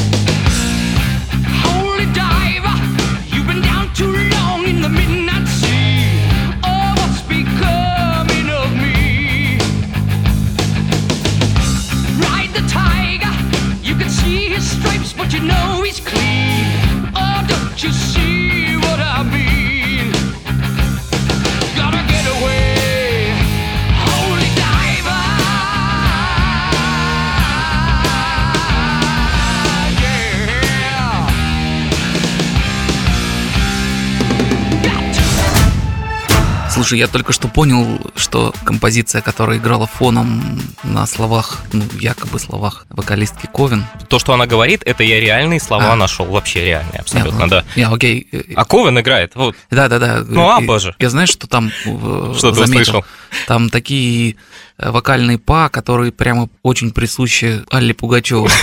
[36.79, 42.85] Слушай, я только что понял, что композиция, которая играла фоном на словах, ну, якобы словах
[42.89, 43.85] вокалистки Ковен.
[44.07, 45.95] То, что она говорит, это я реальные слова А.
[45.97, 47.63] нашел, вообще реальные, абсолютно, Я, да.
[47.75, 48.29] Я, окей.
[48.55, 49.57] А Ковен играет, вот.
[49.69, 50.23] Да, да, да.
[50.25, 50.95] Ну, И- Абба же.
[50.99, 53.03] Я знаешь, что там э, Что ты услышал?
[53.45, 54.37] Там такие
[54.79, 58.49] э, вокальные па, которые прямо очень присущи Алле Пугачевой.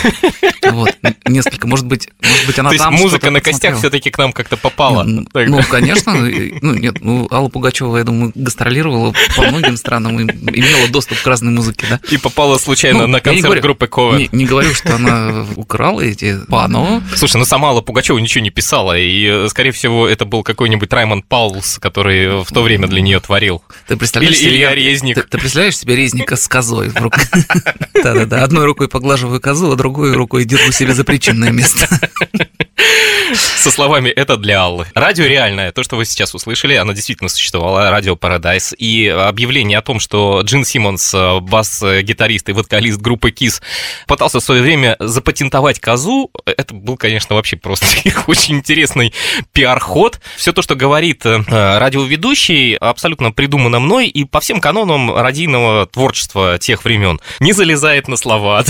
[0.73, 0.93] Вот,
[1.29, 4.19] несколько, может быть, может быть, она То есть там музыка что-то на костях все-таки к
[4.19, 5.05] нам как-то попала.
[5.05, 5.25] Ну.
[5.33, 6.13] Ну, конечно.
[6.13, 11.27] Ну, нет, ну, Алла Пугачева, я думаю, гастролировала по многим странам и имела доступ к
[11.27, 12.01] разной музыке, да.
[12.11, 14.19] И попала случайно Ну, на концерт говорю- группы Ковен.
[14.19, 17.01] Не, не говорю, что она украла эти па, но...
[17.15, 20.93] Слушай, ну сама Алла Пугачева ничего не писала, и, э, скорее всего, это был какой-нибудь
[20.93, 23.63] Раймонд Паулс, который в то время для нее творил.
[23.87, 25.15] Ты представляешь Или себе- Илья Резник.
[25.15, 27.27] Ты, ты представляешь себе резника с козой в руках?
[27.95, 28.45] Да-да-да.
[28.45, 31.89] Одной рукой поглаживаю козу, а другой рукой держу себе за причинное место.
[33.35, 34.87] Со словами «это для Аллы».
[34.95, 38.75] Радио реальное, то, что вы сейчас услышали, оно действительно существовало, радио Paradise.
[38.77, 43.61] И объявление о том, что Джин Симмонс, э, бас-гитарист и вокалист группы KISS,
[44.07, 47.87] пытался в свое время запатентовать козу, это был, конечно, вообще просто
[48.29, 49.13] очень интересный
[49.53, 50.21] пиар-ход.
[50.37, 56.59] Все то, что говорит э, радиоведущий, абсолютно придумано мной и по всем канонам радийного творчества
[56.59, 57.19] тех времен.
[57.41, 58.63] Не залезает на слова,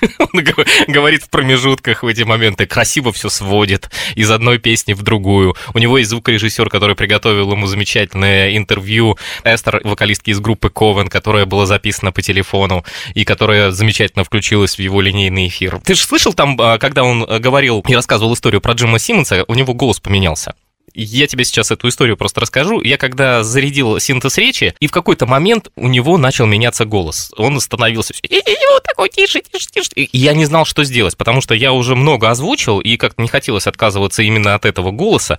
[0.86, 5.56] говорит в промежутках в эти моменты, красиво все сводит из одной песни в другую.
[5.74, 11.46] У него есть звукорежиссер, который приготовил ему замечательное интервью Эстер, вокалистки из группы Ковен, которое
[11.46, 15.80] было записано по телефону и которое замечательно включилось в его линейный эфир.
[15.84, 19.44] Ты же слышал там, а, когда он а, говорил и рассказывал историю про Джима Симмонса,
[19.48, 20.54] у него голос поменялся.
[20.94, 22.80] Я тебе сейчас эту историю просто расскажу.
[22.82, 27.32] Я когда зарядил синтез речи, и в какой-то момент у него начал меняться голос.
[27.36, 29.90] Он становился и вот такой тише, тише, тише.
[29.94, 33.28] И я не знал, что сделать, потому что я уже много озвучил, и как-то не
[33.28, 35.38] хотелось отказываться именно от этого голоса.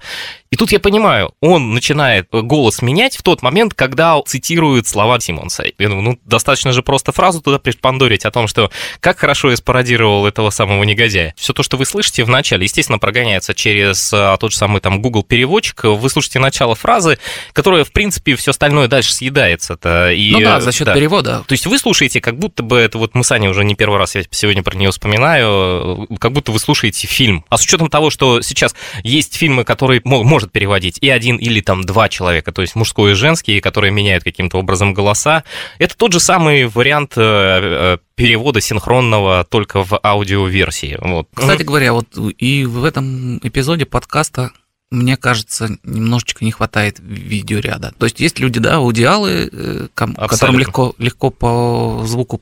[0.51, 5.65] И тут я понимаю, он начинает голос менять в тот момент, когда цитирует слова Симонса.
[5.77, 9.57] Я думаю, ну, достаточно же просто фразу туда пришпандорить о том, что как хорошо я
[9.57, 11.33] спародировал этого самого негодяя.
[11.37, 15.01] Все то, что вы слышите в начале, естественно, прогоняется через а, тот же самый там
[15.01, 15.83] Google переводчик.
[15.85, 17.17] Вы слушаете начало фразы,
[17.53, 19.73] которая, в принципе, все остальное дальше съедается.
[19.73, 21.43] -то, и, Ну да, за счет перевода.
[21.47, 23.97] То есть вы слушаете, как будто бы это вот мы с Аней уже не первый
[23.97, 27.45] раз я сегодня про нее вспоминаю, как будто вы слушаете фильм.
[27.49, 31.61] А с учетом того, что сейчас есть фильмы, которые мо- может переводить и один или
[31.61, 35.43] там два человека, то есть мужской и женский, которые меняют каким-то образом голоса,
[35.77, 40.97] это тот же самый вариант э, э, перевода синхронного только в аудиоверсии.
[40.99, 41.29] Вот.
[41.33, 44.51] Кстати говоря, вот и в этом эпизоде подкаста
[44.91, 47.93] мне кажется, немножечко не хватает видеоряда.
[47.97, 52.41] То есть есть люди, да, аудиалы, э, которым легко, легко по звуку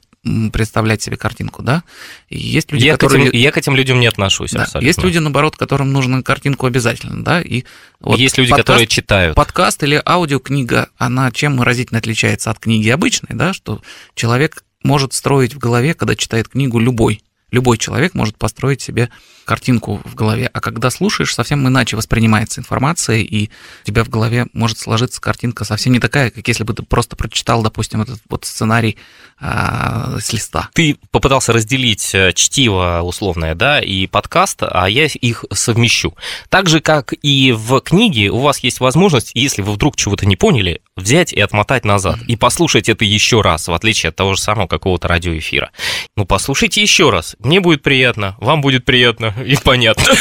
[0.51, 1.83] представлять себе картинку, да.
[2.29, 3.25] И есть люди, я, которые...
[3.25, 4.87] к этим, я к этим людям не отношусь Да, абсолютно.
[4.87, 7.63] Есть люди, наоборот, которым нужно картинку обязательно, да, и
[7.99, 9.35] вот Есть люди, подкаст- которые читают.
[9.35, 13.81] Подкаст или аудиокнига, она чем выразительно отличается от книги обычной, да, что
[14.15, 17.21] человек может строить в голове, когда читает книгу, любой.
[17.51, 19.09] Любой человек может построить себе
[19.47, 24.47] картинку в голове, а когда слушаешь, совсем иначе воспринимается информация, и у тебя в голове
[24.51, 28.43] может сложиться картинка совсем не такая, как если бы ты просто прочитал, допустим, этот вот
[28.43, 28.97] сценарий
[29.39, 30.69] а, с листа.
[30.73, 36.13] Ты попытался разделить э, чтиво условное, да, и подкаст, а я их совмещу.
[36.49, 40.35] Так же, как и в книге, у вас есть возможность, если вы вдруг чего-то не
[40.35, 44.41] поняли, взять и отмотать назад, и послушать это еще раз, в отличие от того же
[44.41, 45.71] самого какого-то радиоэфира.
[46.17, 47.36] Ну, послушайте еще раз.
[47.39, 50.03] Мне будет приятно, вам будет приятно и понятно.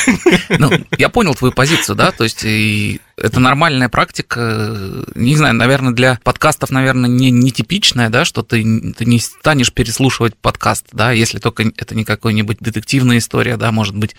[0.59, 5.93] Ну, я понял твою позицию, да, то есть и это нормальная практика, не знаю, наверное,
[5.93, 8.63] для подкастов, наверное, не, не типичная, да, что ты,
[8.93, 13.97] ты не станешь переслушивать подкаст, да, если только это не какой-нибудь детективная история, да, может
[13.97, 14.15] быть,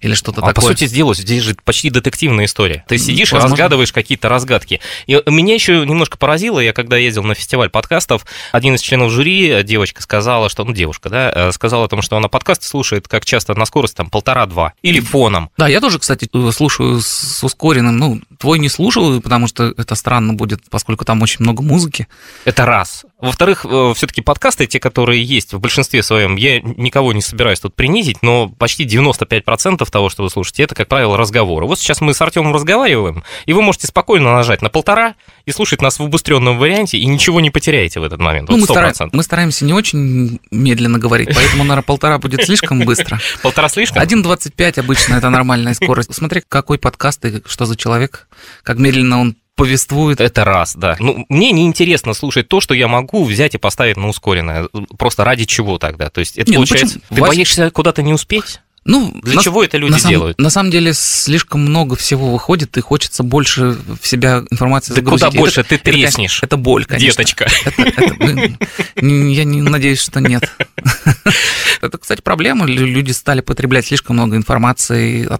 [0.00, 0.54] или что-то А такое.
[0.54, 2.84] по сути сделать, здесь же почти детективная история.
[2.88, 4.80] Ты сидишь и разгадываешь какие-то разгадки.
[5.06, 9.62] И меня еще немножко поразило, я когда ездил на фестиваль подкастов, один из членов жюри,
[9.62, 13.24] девочка сказала, что, ну, девушка, да, э, сказала о том, что она подкасты слушает как
[13.24, 15.50] часто на скорость там полтора-два или фоном.
[15.56, 20.34] Да, я тоже, кстати, слушаю с ускоренным, ну, твой не слушал, потому что это странно
[20.34, 22.08] будет, поскольку там очень много музыки.
[22.44, 23.04] Это раз.
[23.20, 23.64] Во-вторых,
[23.94, 28.48] все-таки подкасты, те, которые есть в большинстве своем, я никого не собираюсь тут принизить, но
[28.48, 31.66] почти 95% того, что вы слушаете, это, как правило, разговоры.
[31.66, 35.14] Вот сейчас мы с Артемом разговариваем, и вы можете спокойно нажать на полтора
[35.46, 38.48] и слушать нас в убыстренном варианте, и ничего не потеряете в этот момент.
[38.48, 39.10] Ну, Вот мы, стара- 100%.
[39.12, 43.20] мы стараемся не очень медленно говорить, поэтому, наверное, полтора будет слишком быстро.
[43.42, 44.02] Полтора слишком?
[44.02, 46.14] 1.25 обычно это нормальная скорость.
[46.14, 48.28] Смотри, какой подкаст и что за человек,
[48.62, 50.20] как медленно он повествует.
[50.20, 50.96] Это раз, да.
[50.98, 54.68] Ну, мне неинтересно слушать то, что я могу взять и поставить на ускоренное.
[54.98, 56.08] Просто ради чего тогда?
[56.10, 57.00] То есть это Не, ну получается...
[57.00, 57.16] почему?
[57.16, 58.60] Ты Вась- боишься куда-то не успеть?
[58.84, 60.38] Ну, Для на- чего это люди на самом- делают?
[60.40, 65.26] На самом деле слишком много всего выходит, и хочется больше в себя информации Да загрузить.
[65.26, 67.06] куда И больше это- ты это, треснешь, Это, боль, конечно.
[67.22, 67.48] деточка.
[67.64, 68.56] Это- это,
[68.96, 70.50] я не надеюсь, что нет.
[71.80, 72.64] Это, кстати, проблема.
[72.66, 75.38] Лю- Люди стали потреблять слишком много информации, а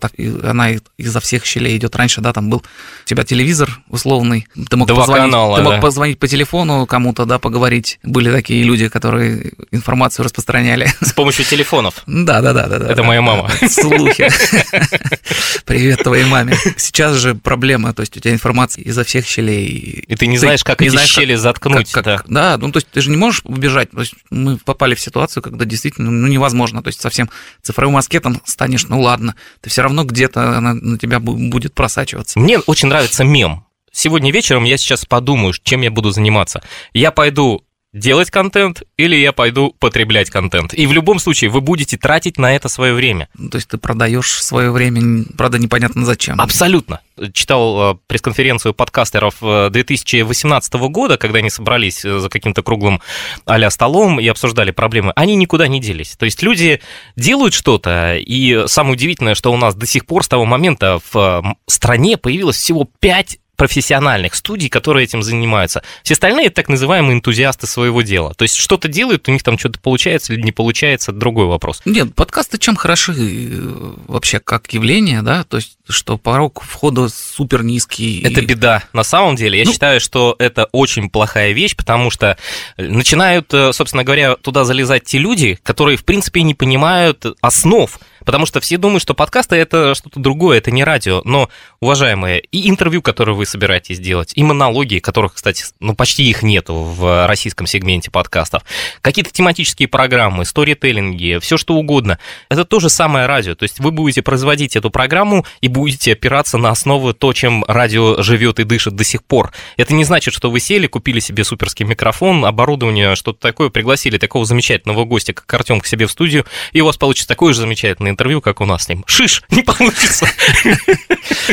[0.50, 1.94] она изо всех щелей идет.
[1.94, 5.74] Раньше, да, там был у тебя телевизор условный, ты мог, Два позвонить, канала, ты мог
[5.74, 5.80] да.
[5.80, 8.00] позвонить по телефону кому-то, да, поговорить.
[8.02, 10.92] Были такие люди, которые информацию распространяли.
[11.00, 12.02] С помощью телефонов.
[12.06, 12.78] Да, да, да, да.
[12.78, 13.02] да, Это да.
[13.04, 13.31] моя мама.
[13.68, 14.28] Слухи.
[15.64, 16.56] Привет твоей маме.
[16.76, 20.04] Сейчас же проблема, то есть у тебя информация изо всех щелей.
[20.06, 22.16] И ты не знаешь, как эти щели заткнуть, как- да.
[22.18, 23.90] как- да, ну то есть ты же не можешь убежать.
[23.90, 26.82] То есть мы попали в ситуацию, когда действительно ну, невозможно.
[26.82, 27.30] То есть совсем
[27.62, 32.38] цифровым аскетом станешь, ну ладно, ты все равно где-то она на тебя бу- будет просачиваться.
[32.38, 33.64] Мне очень нравится мем.
[33.92, 36.62] Сегодня вечером я сейчас подумаю, чем я буду заниматься.
[36.94, 37.62] Я пойду
[37.92, 40.72] делать контент или я пойду потреблять контент.
[40.72, 43.28] И в любом случае вы будете тратить на это свое время.
[43.34, 46.40] Ну, То есть ты продаешь свое время, правда, непонятно зачем.
[46.40, 47.00] Абсолютно.
[47.34, 53.02] Читал э, пресс-конференцию подкастеров э, 2018 года, когда они собрались э, за каким-то круглым
[53.44, 55.12] а столом и обсуждали проблемы.
[55.14, 56.16] Они никуда не делись.
[56.16, 56.80] То есть люди
[57.16, 61.16] делают что-то, и самое удивительное, что у нас до сих пор с того момента в
[61.16, 65.84] э, стране появилось всего 5 профессиональных студий, которые этим занимаются.
[66.02, 68.34] Все остальные так называемые энтузиасты своего дела.
[68.34, 71.80] То есть что-то делают, у них там что-то получается или не получается, другой вопрос.
[71.84, 77.62] Нет, подкасты чем хороши э, вообще как явление, да, то есть что порог входа супер
[77.62, 78.20] низкий.
[78.24, 78.82] Это и- беда.
[78.92, 82.36] На самом деле, я Ну- считаю, что это очень плохая вещь, потому что
[82.76, 87.96] начинают, э, собственно говоря, туда залезать те люди, которые, в принципе, не понимают основ.
[88.24, 91.22] Потому что все думают, что подкасты это что-то другое, это не радио.
[91.24, 91.48] Но,
[91.80, 96.74] уважаемые, и интервью, которые вы собираетесь делать, и монологи, которых, кстати, ну, почти их нету
[96.74, 98.62] в российском сегменте подкастов,
[99.00, 102.18] какие-то тематические программы, сторителлинги, все что угодно,
[102.48, 103.54] это то же самое радио.
[103.54, 108.22] То есть вы будете производить эту программу и будете опираться на основу то, чем радио
[108.22, 109.52] живет и дышит до сих пор.
[109.76, 114.44] Это не значит, что вы сели, купили себе суперский микрофон, оборудование, что-то такое, пригласили такого
[114.44, 118.11] замечательного гостя, как Артем, к себе в студию, и у вас получится такое же замечательное
[118.12, 119.04] интервью, как у нас с ним.
[119.06, 120.26] Шиш, не получится.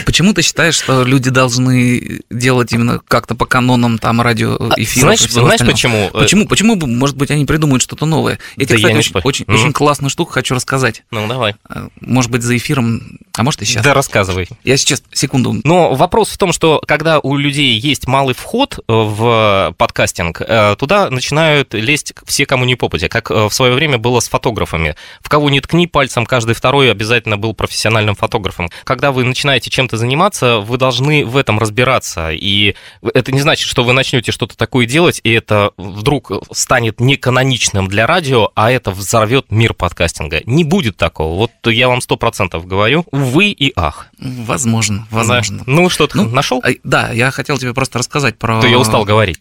[0.06, 4.20] Почему ты считаешь, что люди должны делать именно как-то по канонам там?
[4.20, 4.38] Знаешь,
[4.78, 5.72] и всего знаешь остального?
[5.72, 6.10] почему?
[6.12, 6.48] Почему?
[6.48, 8.40] Почему, бы, может быть, они придумают что-то новое?
[8.58, 11.04] Я тебе, я кстати, очень, очень, очень классную штуку хочу рассказать.
[11.12, 11.56] Ну, давай.
[11.70, 13.84] Э, Может быть, за эфиром, а может и сейчас.
[13.84, 14.48] Да, рассказывай.
[14.64, 15.56] Я сейчас, секунду.
[15.64, 20.76] Но вопрос в том, что когда у людей есть малый вход э, в подкастинг, э,
[20.78, 24.96] туда начинают лезть все, кому не попадя, как э, в свое время было с фотографами.
[25.22, 28.70] В кого не ткни пальцем, каждый каждый второй обязательно был профессиональным фотографом.
[28.84, 32.32] Когда вы начинаете чем-то заниматься, вы должны в этом разбираться.
[32.32, 32.76] И
[33.14, 38.08] это не значит, что вы начнете что-то такое делать, и это вдруг станет неканоничным для
[38.08, 40.42] радио, а это взорвет мир подкастинга.
[40.46, 41.36] Не будет такого.
[41.36, 43.06] Вот я вам сто процентов говорю.
[43.12, 44.08] Вы и ах.
[44.20, 45.60] Возможно, возможно.
[45.60, 45.64] Да.
[45.68, 46.64] Ну, что-то ну, нашел?
[46.84, 48.60] Да, я хотел тебе просто рассказать про...
[48.60, 49.40] То я устал говорить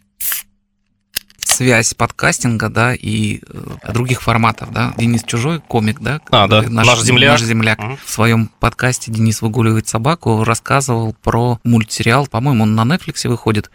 [1.49, 4.95] связь подкастинга, да, и э, других форматов, да.
[4.99, 6.21] Денис Чужой, комик, да.
[6.31, 7.33] А, да, наш, наш земляк.
[7.33, 7.79] Наш земляк.
[7.79, 7.99] Угу.
[8.05, 13.71] В своем подкасте «Денис выгуливает собаку» рассказывал про мультсериал, по-моему, он на Netflix выходит,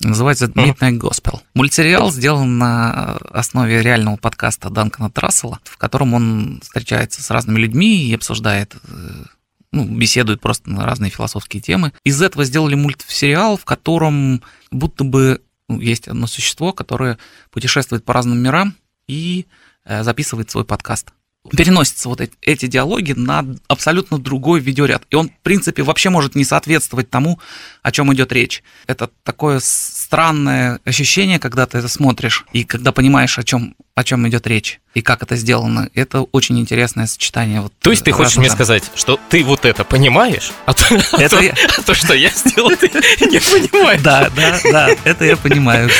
[0.00, 1.40] называется Midnight Gospel.
[1.54, 8.04] Мультсериал сделан на основе реального подкаста Данкана Трассела, в котором он встречается с разными людьми
[8.04, 9.24] и обсуждает э,
[9.72, 11.92] ну, беседуют просто на разные философские темы.
[12.04, 17.18] Из этого сделали мультсериал, в котором будто бы есть одно существо, которое
[17.50, 18.74] путешествует по разным мирам
[19.06, 19.46] и
[19.84, 21.12] э, записывает свой подкаст.
[21.56, 25.04] Переносятся вот эти, эти диалоги на абсолютно другой видеоряд.
[25.10, 27.38] И он, в принципе, вообще может не соответствовать тому,
[27.82, 28.62] о чем идет речь.
[28.86, 34.28] Это такое странное ощущение, когда ты это смотришь, и когда понимаешь, о чем, о чем
[34.28, 35.90] идет речь, и как это сделано.
[35.92, 37.62] Это очень интересное сочетание.
[37.62, 40.84] Вот то есть ты хочешь мне сказать, что ты вот это понимаешь, а то,
[41.18, 41.52] это а я...
[41.76, 42.86] а то что я сделал, ты
[43.26, 44.00] не понимаешь?
[44.00, 45.90] Да, да, да, это я понимаю.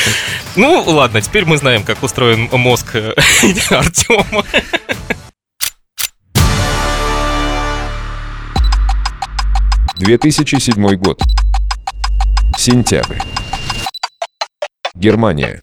[0.55, 3.15] Ну, ладно, теперь мы знаем, как устроен мозг э,
[3.71, 4.45] Артема.
[9.97, 11.21] 2007 год.
[12.57, 13.19] Сентябрь.
[14.95, 15.61] Германия.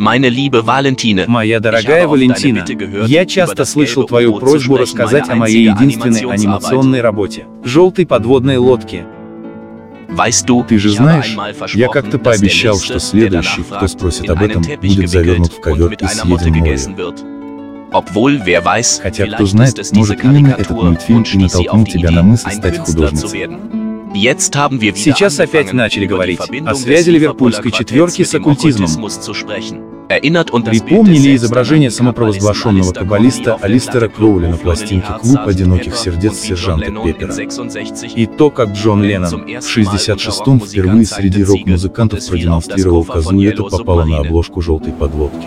[0.00, 2.64] Моя дорогая Валентина,
[3.06, 9.04] я часто слышал твою просьбу рассказать о моей единственной анимационной работе– «Желтой подводной лодке»,
[10.68, 11.36] ты же знаешь,
[11.74, 16.54] я как-то пообещал, что следующий, кто спросит об этом, будет завернут в ковер и съеден
[16.54, 16.96] морем.
[19.02, 23.48] Хотя, кто знает, может именно этот мультфильм и натолкнул тебя на мысль стать художницей.
[24.96, 28.88] Сейчас опять начали говорить о связи ливерпульской четверки с оккультизмом.
[30.10, 37.32] Припомнили изображение самопровозглашенного каббалиста Алистера Кроули на пластинке «Клуб одиноких сердец» сержанта Пеппера.
[38.16, 44.04] И то, как Джон Леннон в 66-м впервые среди рок-музыкантов продемонстрировал козу, и это попало
[44.04, 45.46] на обложку желтой подводки.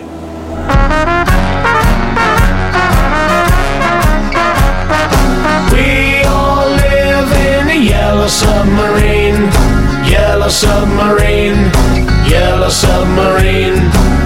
[7.76, 9.50] Yellow submarine,
[10.08, 11.70] yellow submarine,
[12.26, 14.23] yellow submarine.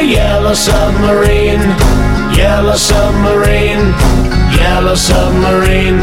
[0.00, 1.60] A yellow submarine,
[2.34, 3.92] yellow submarine,
[4.56, 6.02] yellow submarine.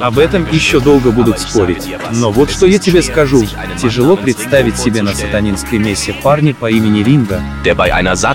[0.00, 1.86] Об этом еще долго будут спорить.
[2.12, 3.44] Но вот что я тебе скажу.
[3.76, 7.42] Тяжело представить себе на сатанинской мессе парня по имени Ринга,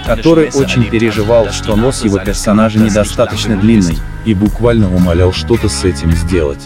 [0.06, 6.12] который очень переживал, что нос его персонажа недостаточно длинный, и буквально умолял что-то с этим
[6.12, 6.64] сделать.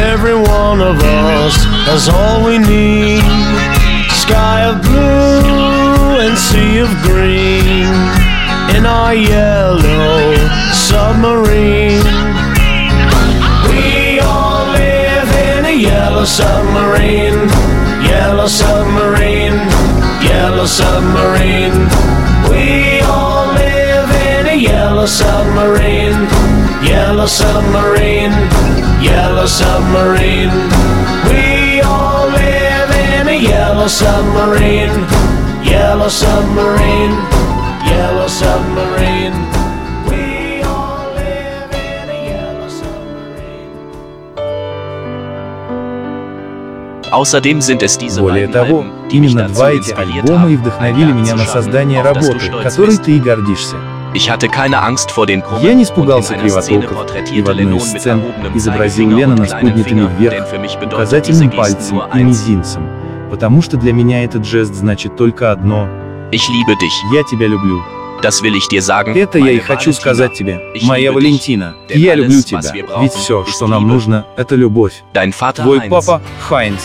[0.00, 3.20] Every one of us has all we need.
[4.24, 7.92] Sky of blue and sea of green
[8.76, 10.36] in our yellow
[10.72, 12.00] submarine.
[13.68, 17.48] We all live in a yellow submarine,
[18.02, 19.60] yellow submarine,
[20.24, 21.76] yellow submarine.
[22.48, 22.89] We
[24.70, 26.20] yellow submarine,
[26.82, 28.34] yellow submarine,
[29.02, 30.52] yellow submarine.
[31.28, 34.94] We all live in a yellow submarine,
[35.64, 37.14] yellow submarine,
[37.92, 39.36] yellow submarine.
[40.08, 43.80] We all live in a yellow submarine.
[48.20, 53.20] Более того, именно два эти альбома и вдохновили меня на создание работы, которой ты и
[53.20, 53.76] гордишься.
[55.62, 58.22] Я не испугался кривотолков и в одной из сцен
[58.54, 60.46] изобразил Леннона с поднятыми вверх
[60.84, 62.88] указательным пальцем и мизинцем,
[63.30, 65.88] потому что для меня этот жест значит только одно–
[66.32, 67.82] я тебя люблю.
[69.16, 71.74] Это я и хочу сказать тебе, моя Валентина.
[71.88, 72.60] Я люблю тебя,
[73.00, 75.02] ведь все, что нам нужно, это любовь.
[75.62, 76.80] Твой папа Хайнц.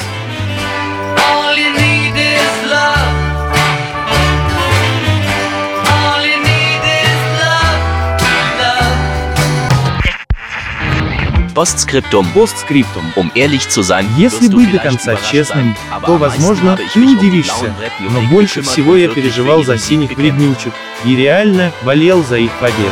[11.55, 12.27] Постскриптум.
[12.33, 13.13] Постскриптум.
[13.15, 13.31] Um
[14.17, 15.73] Если быть до конца честным,
[16.05, 20.73] то, возможно, ты удивишься, но больше всего я переживал за синих вреднючек
[21.05, 22.91] и реально болел за их победу.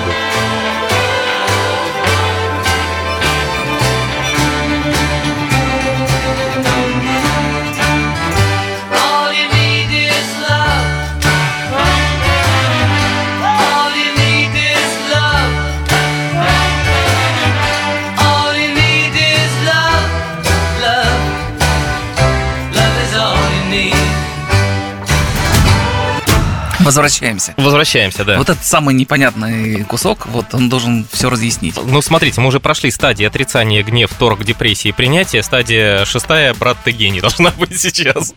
[26.83, 27.53] Возвращаемся.
[27.57, 28.37] Возвращаемся, да.
[28.37, 31.75] Вот этот самый непонятный кусок, вот он должен все разъяснить.
[31.83, 35.41] Ну, смотрите, мы уже прошли стадии отрицания, гнев, торг, депрессии, принятия.
[35.43, 38.33] Стадия шестая, брат, ты гений, должна быть сейчас.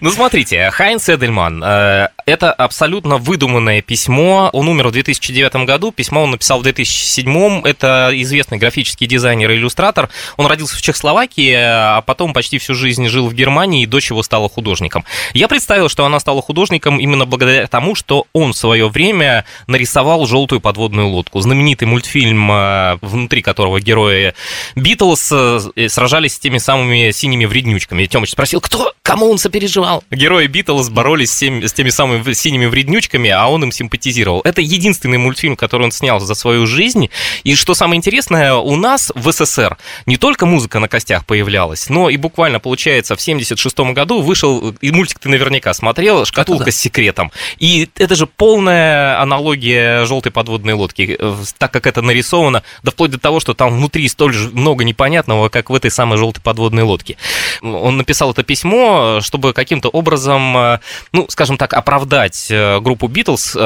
[0.00, 4.50] Ну, смотрите, Хайнс Эдельман, э, это абсолютно выдуманное письмо.
[4.52, 7.62] Он умер в 2009 году, письмо он написал в 2007.
[7.64, 10.08] Это известный графический дизайнер и иллюстратор.
[10.36, 14.22] Он родился в Чехословакии, а потом почти всю жизнь жил в Германии, и дочь его
[14.22, 15.04] стала художником.
[15.34, 20.26] Я представил, что она стала художником именно благодаря тому, что он в свое время нарисовал
[20.26, 21.40] желтую подводную лодку.
[21.40, 24.34] Знаменитый мультфильм, э, внутри которого герои
[24.76, 28.02] Битлз э, сражались с теми самыми синими вреднючками.
[28.02, 30.04] И Тёмыч спросил, кто, кому он сопереживал?
[30.10, 34.42] Герои Битлз боролись с теми, с теми самыми синими вреднючками, а он им симпатизировал.
[34.44, 37.08] Это единственный мультфильм, который он снял за свою жизнь.
[37.44, 42.10] И что самое интересное, у нас в СССР не только музыка на костях появлялась, но
[42.10, 46.72] и буквально, получается, в 76 году вышел, и мультик ты наверняка смотрел, «Шкатулка да.
[46.72, 47.32] с секретом».
[47.58, 53.10] И это же полная аналогия желтой подводной лодки, э, так как это нарисовано, да вплоть
[53.10, 56.82] до того, что там внутри столь же много непонятного, как в этой самой желтой подводной
[56.82, 57.16] лодке.
[57.62, 60.80] Он написал это письмо, чтобы каким-то образом, э,
[61.12, 63.56] ну, скажем так, оправдать э, группу Битлз,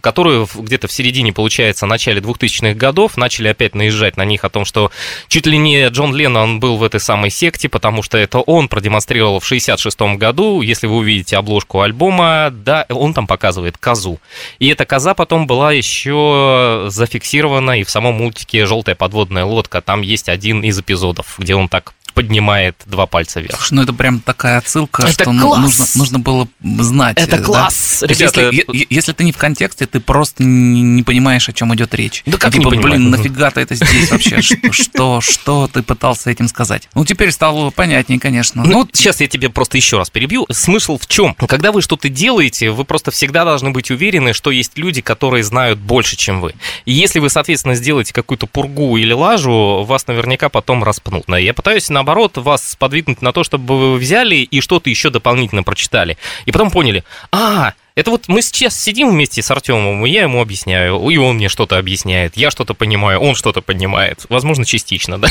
[0.00, 4.64] которую где-то в середине, получается, начале 2000-х годов начали опять наезжать на них о том,
[4.64, 4.90] что
[5.28, 9.40] чуть ли не Джон Леннон был в этой самой секте, потому что это он продемонстрировал
[9.40, 14.18] в 66 году, если вы увидите обложку альбома, да, он там показывает козу.
[14.58, 19.80] И эта коза потом была еще зафиксирована и в самом мультике «Желтая подводная лодка».
[19.80, 23.70] Там есть один из эпизодов, где он так поднимает два пальца вверх.
[23.70, 25.60] Ну это прям такая отсылка, Это что ну, класс!
[25.62, 27.18] нужно, нужно было знать.
[27.18, 27.44] Это э, да?
[27.44, 28.04] класс!
[28.08, 31.94] Есть Ребята, если, если ты не в контексте, ты просто не, понимаешь, о чем идет
[31.94, 32.22] речь.
[32.26, 32.98] Да как И не типа, понимаю?
[32.98, 34.40] блин, нафига ты это здесь вообще?
[34.70, 36.88] Что, что, ты пытался этим сказать?
[36.94, 38.62] Ну, теперь стало понятнее, конечно.
[38.64, 40.46] Ну, Ну, сейчас я тебе просто еще раз перебью.
[40.50, 41.34] Смысл в чем?
[41.34, 45.78] Когда вы что-то делаете, вы просто всегда должны быть уверены, что есть люди, которые знают
[45.78, 46.54] больше, чем вы.
[46.84, 51.24] И если вы, соответственно, сделаете какую-то пургу или лажу, вас наверняка потом распнут.
[51.28, 56.18] Я пытаюсь, наоборот, вас подвигнуть на то, чтобы вы взяли и что-то еще дополнительно прочитали.
[56.44, 57.02] И потом поняли,
[57.32, 61.36] а, это вот мы сейчас сидим вместе с Артемом, и я ему объясняю, и он
[61.36, 65.28] мне что-то объясняет, я что-то понимаю, он что-то понимает, возможно, частично, да?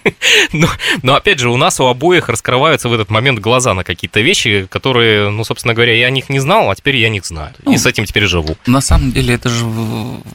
[0.52, 0.68] Но,
[1.02, 4.66] но опять же, у нас у обоих раскрываются в этот момент глаза на какие-то вещи,
[4.70, 7.52] которые, ну, собственно говоря, я о них не знал, а теперь я о них знаю.
[7.66, 8.56] И Ну, с этим теперь живу.
[8.66, 9.64] на самом деле это же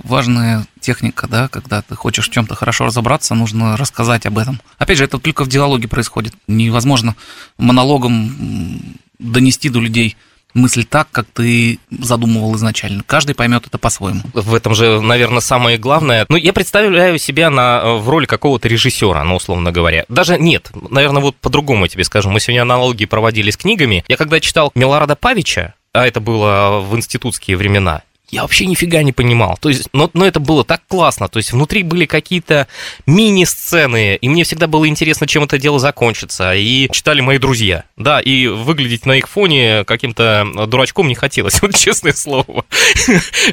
[0.03, 4.59] важная техника, да, когда ты хочешь в чем-то хорошо разобраться, нужно рассказать об этом.
[4.79, 6.33] Опять же, это только в диалоге происходит.
[6.47, 7.15] Невозможно
[7.59, 10.17] монологом донести до людей
[10.55, 13.03] мысль так, как ты задумывал изначально.
[13.05, 14.21] Каждый поймет это по-своему.
[14.33, 16.25] В этом же, наверное, самое главное.
[16.27, 20.05] Ну, я представляю себя на, э, в роли какого-то режиссера, ну, условно говоря.
[20.09, 22.31] Даже нет, наверное, вот по-другому тебе скажу.
[22.31, 24.03] Мы сегодня аналогии проводили с книгами.
[24.07, 28.01] Я когда читал Милорада Павича, а это было в институтские времена,
[28.32, 29.57] я вообще нифига не понимал.
[29.59, 31.27] То есть, но, но это было так классно.
[31.27, 32.67] То есть внутри были какие-то
[33.05, 36.53] мини-сцены, и мне всегда было интересно, чем это дело закончится.
[36.55, 37.84] И читали мои друзья.
[37.97, 42.65] Да, и выглядеть на их фоне каким-то дурачком не хотелось, вот честное слово.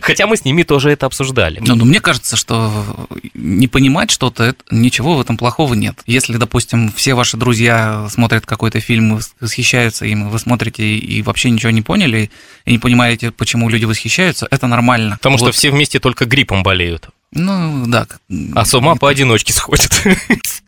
[0.01, 1.61] Хотя мы с ними тоже это обсуждали.
[1.64, 2.87] Ну, но мне кажется, что
[3.35, 6.01] не понимать что-то, ничего в этом плохого нет.
[6.07, 11.51] Если, допустим, все ваши друзья смотрят какой-то фильм, вос- восхищаются им, вы смотрите и вообще
[11.51, 12.31] ничего не поняли,
[12.64, 15.17] и не понимаете, почему люди восхищаются, это нормально.
[15.17, 15.55] Потому что Вот.
[15.55, 17.09] все вместе только гриппом болеют.
[17.33, 18.07] Ну, да.
[18.55, 19.93] А с ума поодиночке сходят.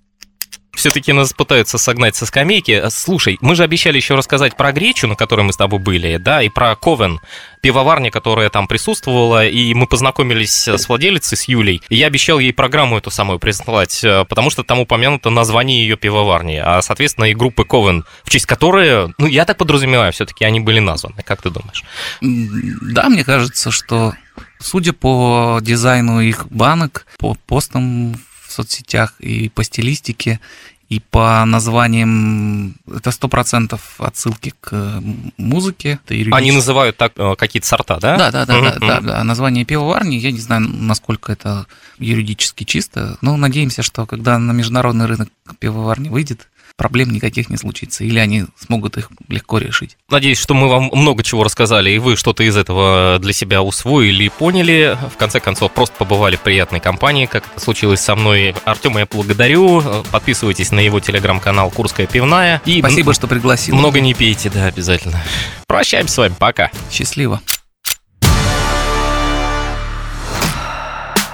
[0.79, 2.85] Все-таки нас пытаются согнать со скамейки.
[2.91, 6.41] Слушай, мы же обещали еще рассказать про Гречу, на которой мы с тобой были, да,
[6.41, 7.21] и про Ковен,
[7.61, 11.83] пивоварня, которая там присутствовала, и мы познакомились с владелицей, с Юлей.
[11.89, 15.97] И я обещал ей программу эту самую прислать, э, потому что там упомянуто название ее
[15.97, 20.61] пивоварни, а, соответственно, и группы Ковен, в честь которой, ну, я так подразумеваю, все-таки они
[20.61, 21.25] были названы.
[21.25, 21.83] Как ты думаешь?
[22.21, 24.15] Да, мне кажется, что
[24.61, 28.15] судя по дизайну их банок, по постам
[28.49, 30.41] в соцсетях и по стилистике,
[30.89, 36.01] и по названиям, это сто процентов отсылки к м, музыке.
[36.33, 38.17] Они называют так э, какие-то сорта, да?
[38.17, 39.25] Да, да, да, да, да, да.
[39.25, 41.67] Название пивоварни, я не знаю, насколько это
[41.99, 45.29] юридически чисто, но надеемся, что когда на международный рынок
[45.59, 46.49] пивоварни выйдет,
[46.79, 49.99] проблем никаких не случится, или они смогут их легко решить.
[50.09, 54.25] Надеюсь, что мы вам много чего рассказали, и вы что-то из этого для себя усвоили
[54.25, 54.97] и поняли.
[55.13, 58.55] В конце концов, просто побывали в приятной компании, как это случилось со мной.
[58.65, 59.83] Артема я благодарю.
[60.13, 62.63] Подписывайтесь на его телеграм-канал «Курская пивная».
[62.65, 63.75] И Спасибо, что пригласил.
[63.75, 65.21] Много не пейте, да, обязательно.
[65.67, 66.71] Прощаемся с вами, пока.
[66.93, 67.43] Счастливо.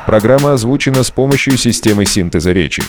[0.06, 2.82] Программа озвучена с помощью системы синтеза речи.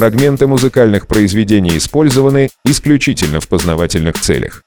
[0.00, 4.62] Фрагменты музыкальных произведений использованы исключительно в познавательных целях.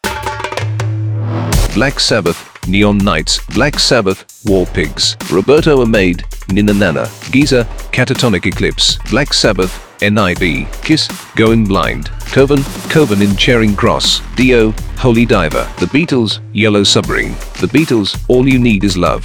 [1.76, 2.36] Black Sabbath
[2.68, 9.72] Neon Knights, Black Sabbath, War Pigs, Roberto Amade, Nina Nana, Giza, Catatonic Eclipse, Black Sabbath,
[10.02, 16.84] NIB, Kiss, Going Blind, Coven, Coven in Charing Cross, Dio, Holy Diver, The Beatles, Yellow
[16.84, 19.24] Submarine, The Beatles, All You Need Is Love.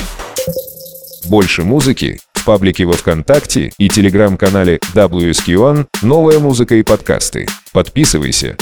[1.27, 7.47] Больше музыки в паблике во Вконтакте и телеграм-канале WSQ1 «Новая музыка и подкасты».
[7.73, 8.57] Подписывайся.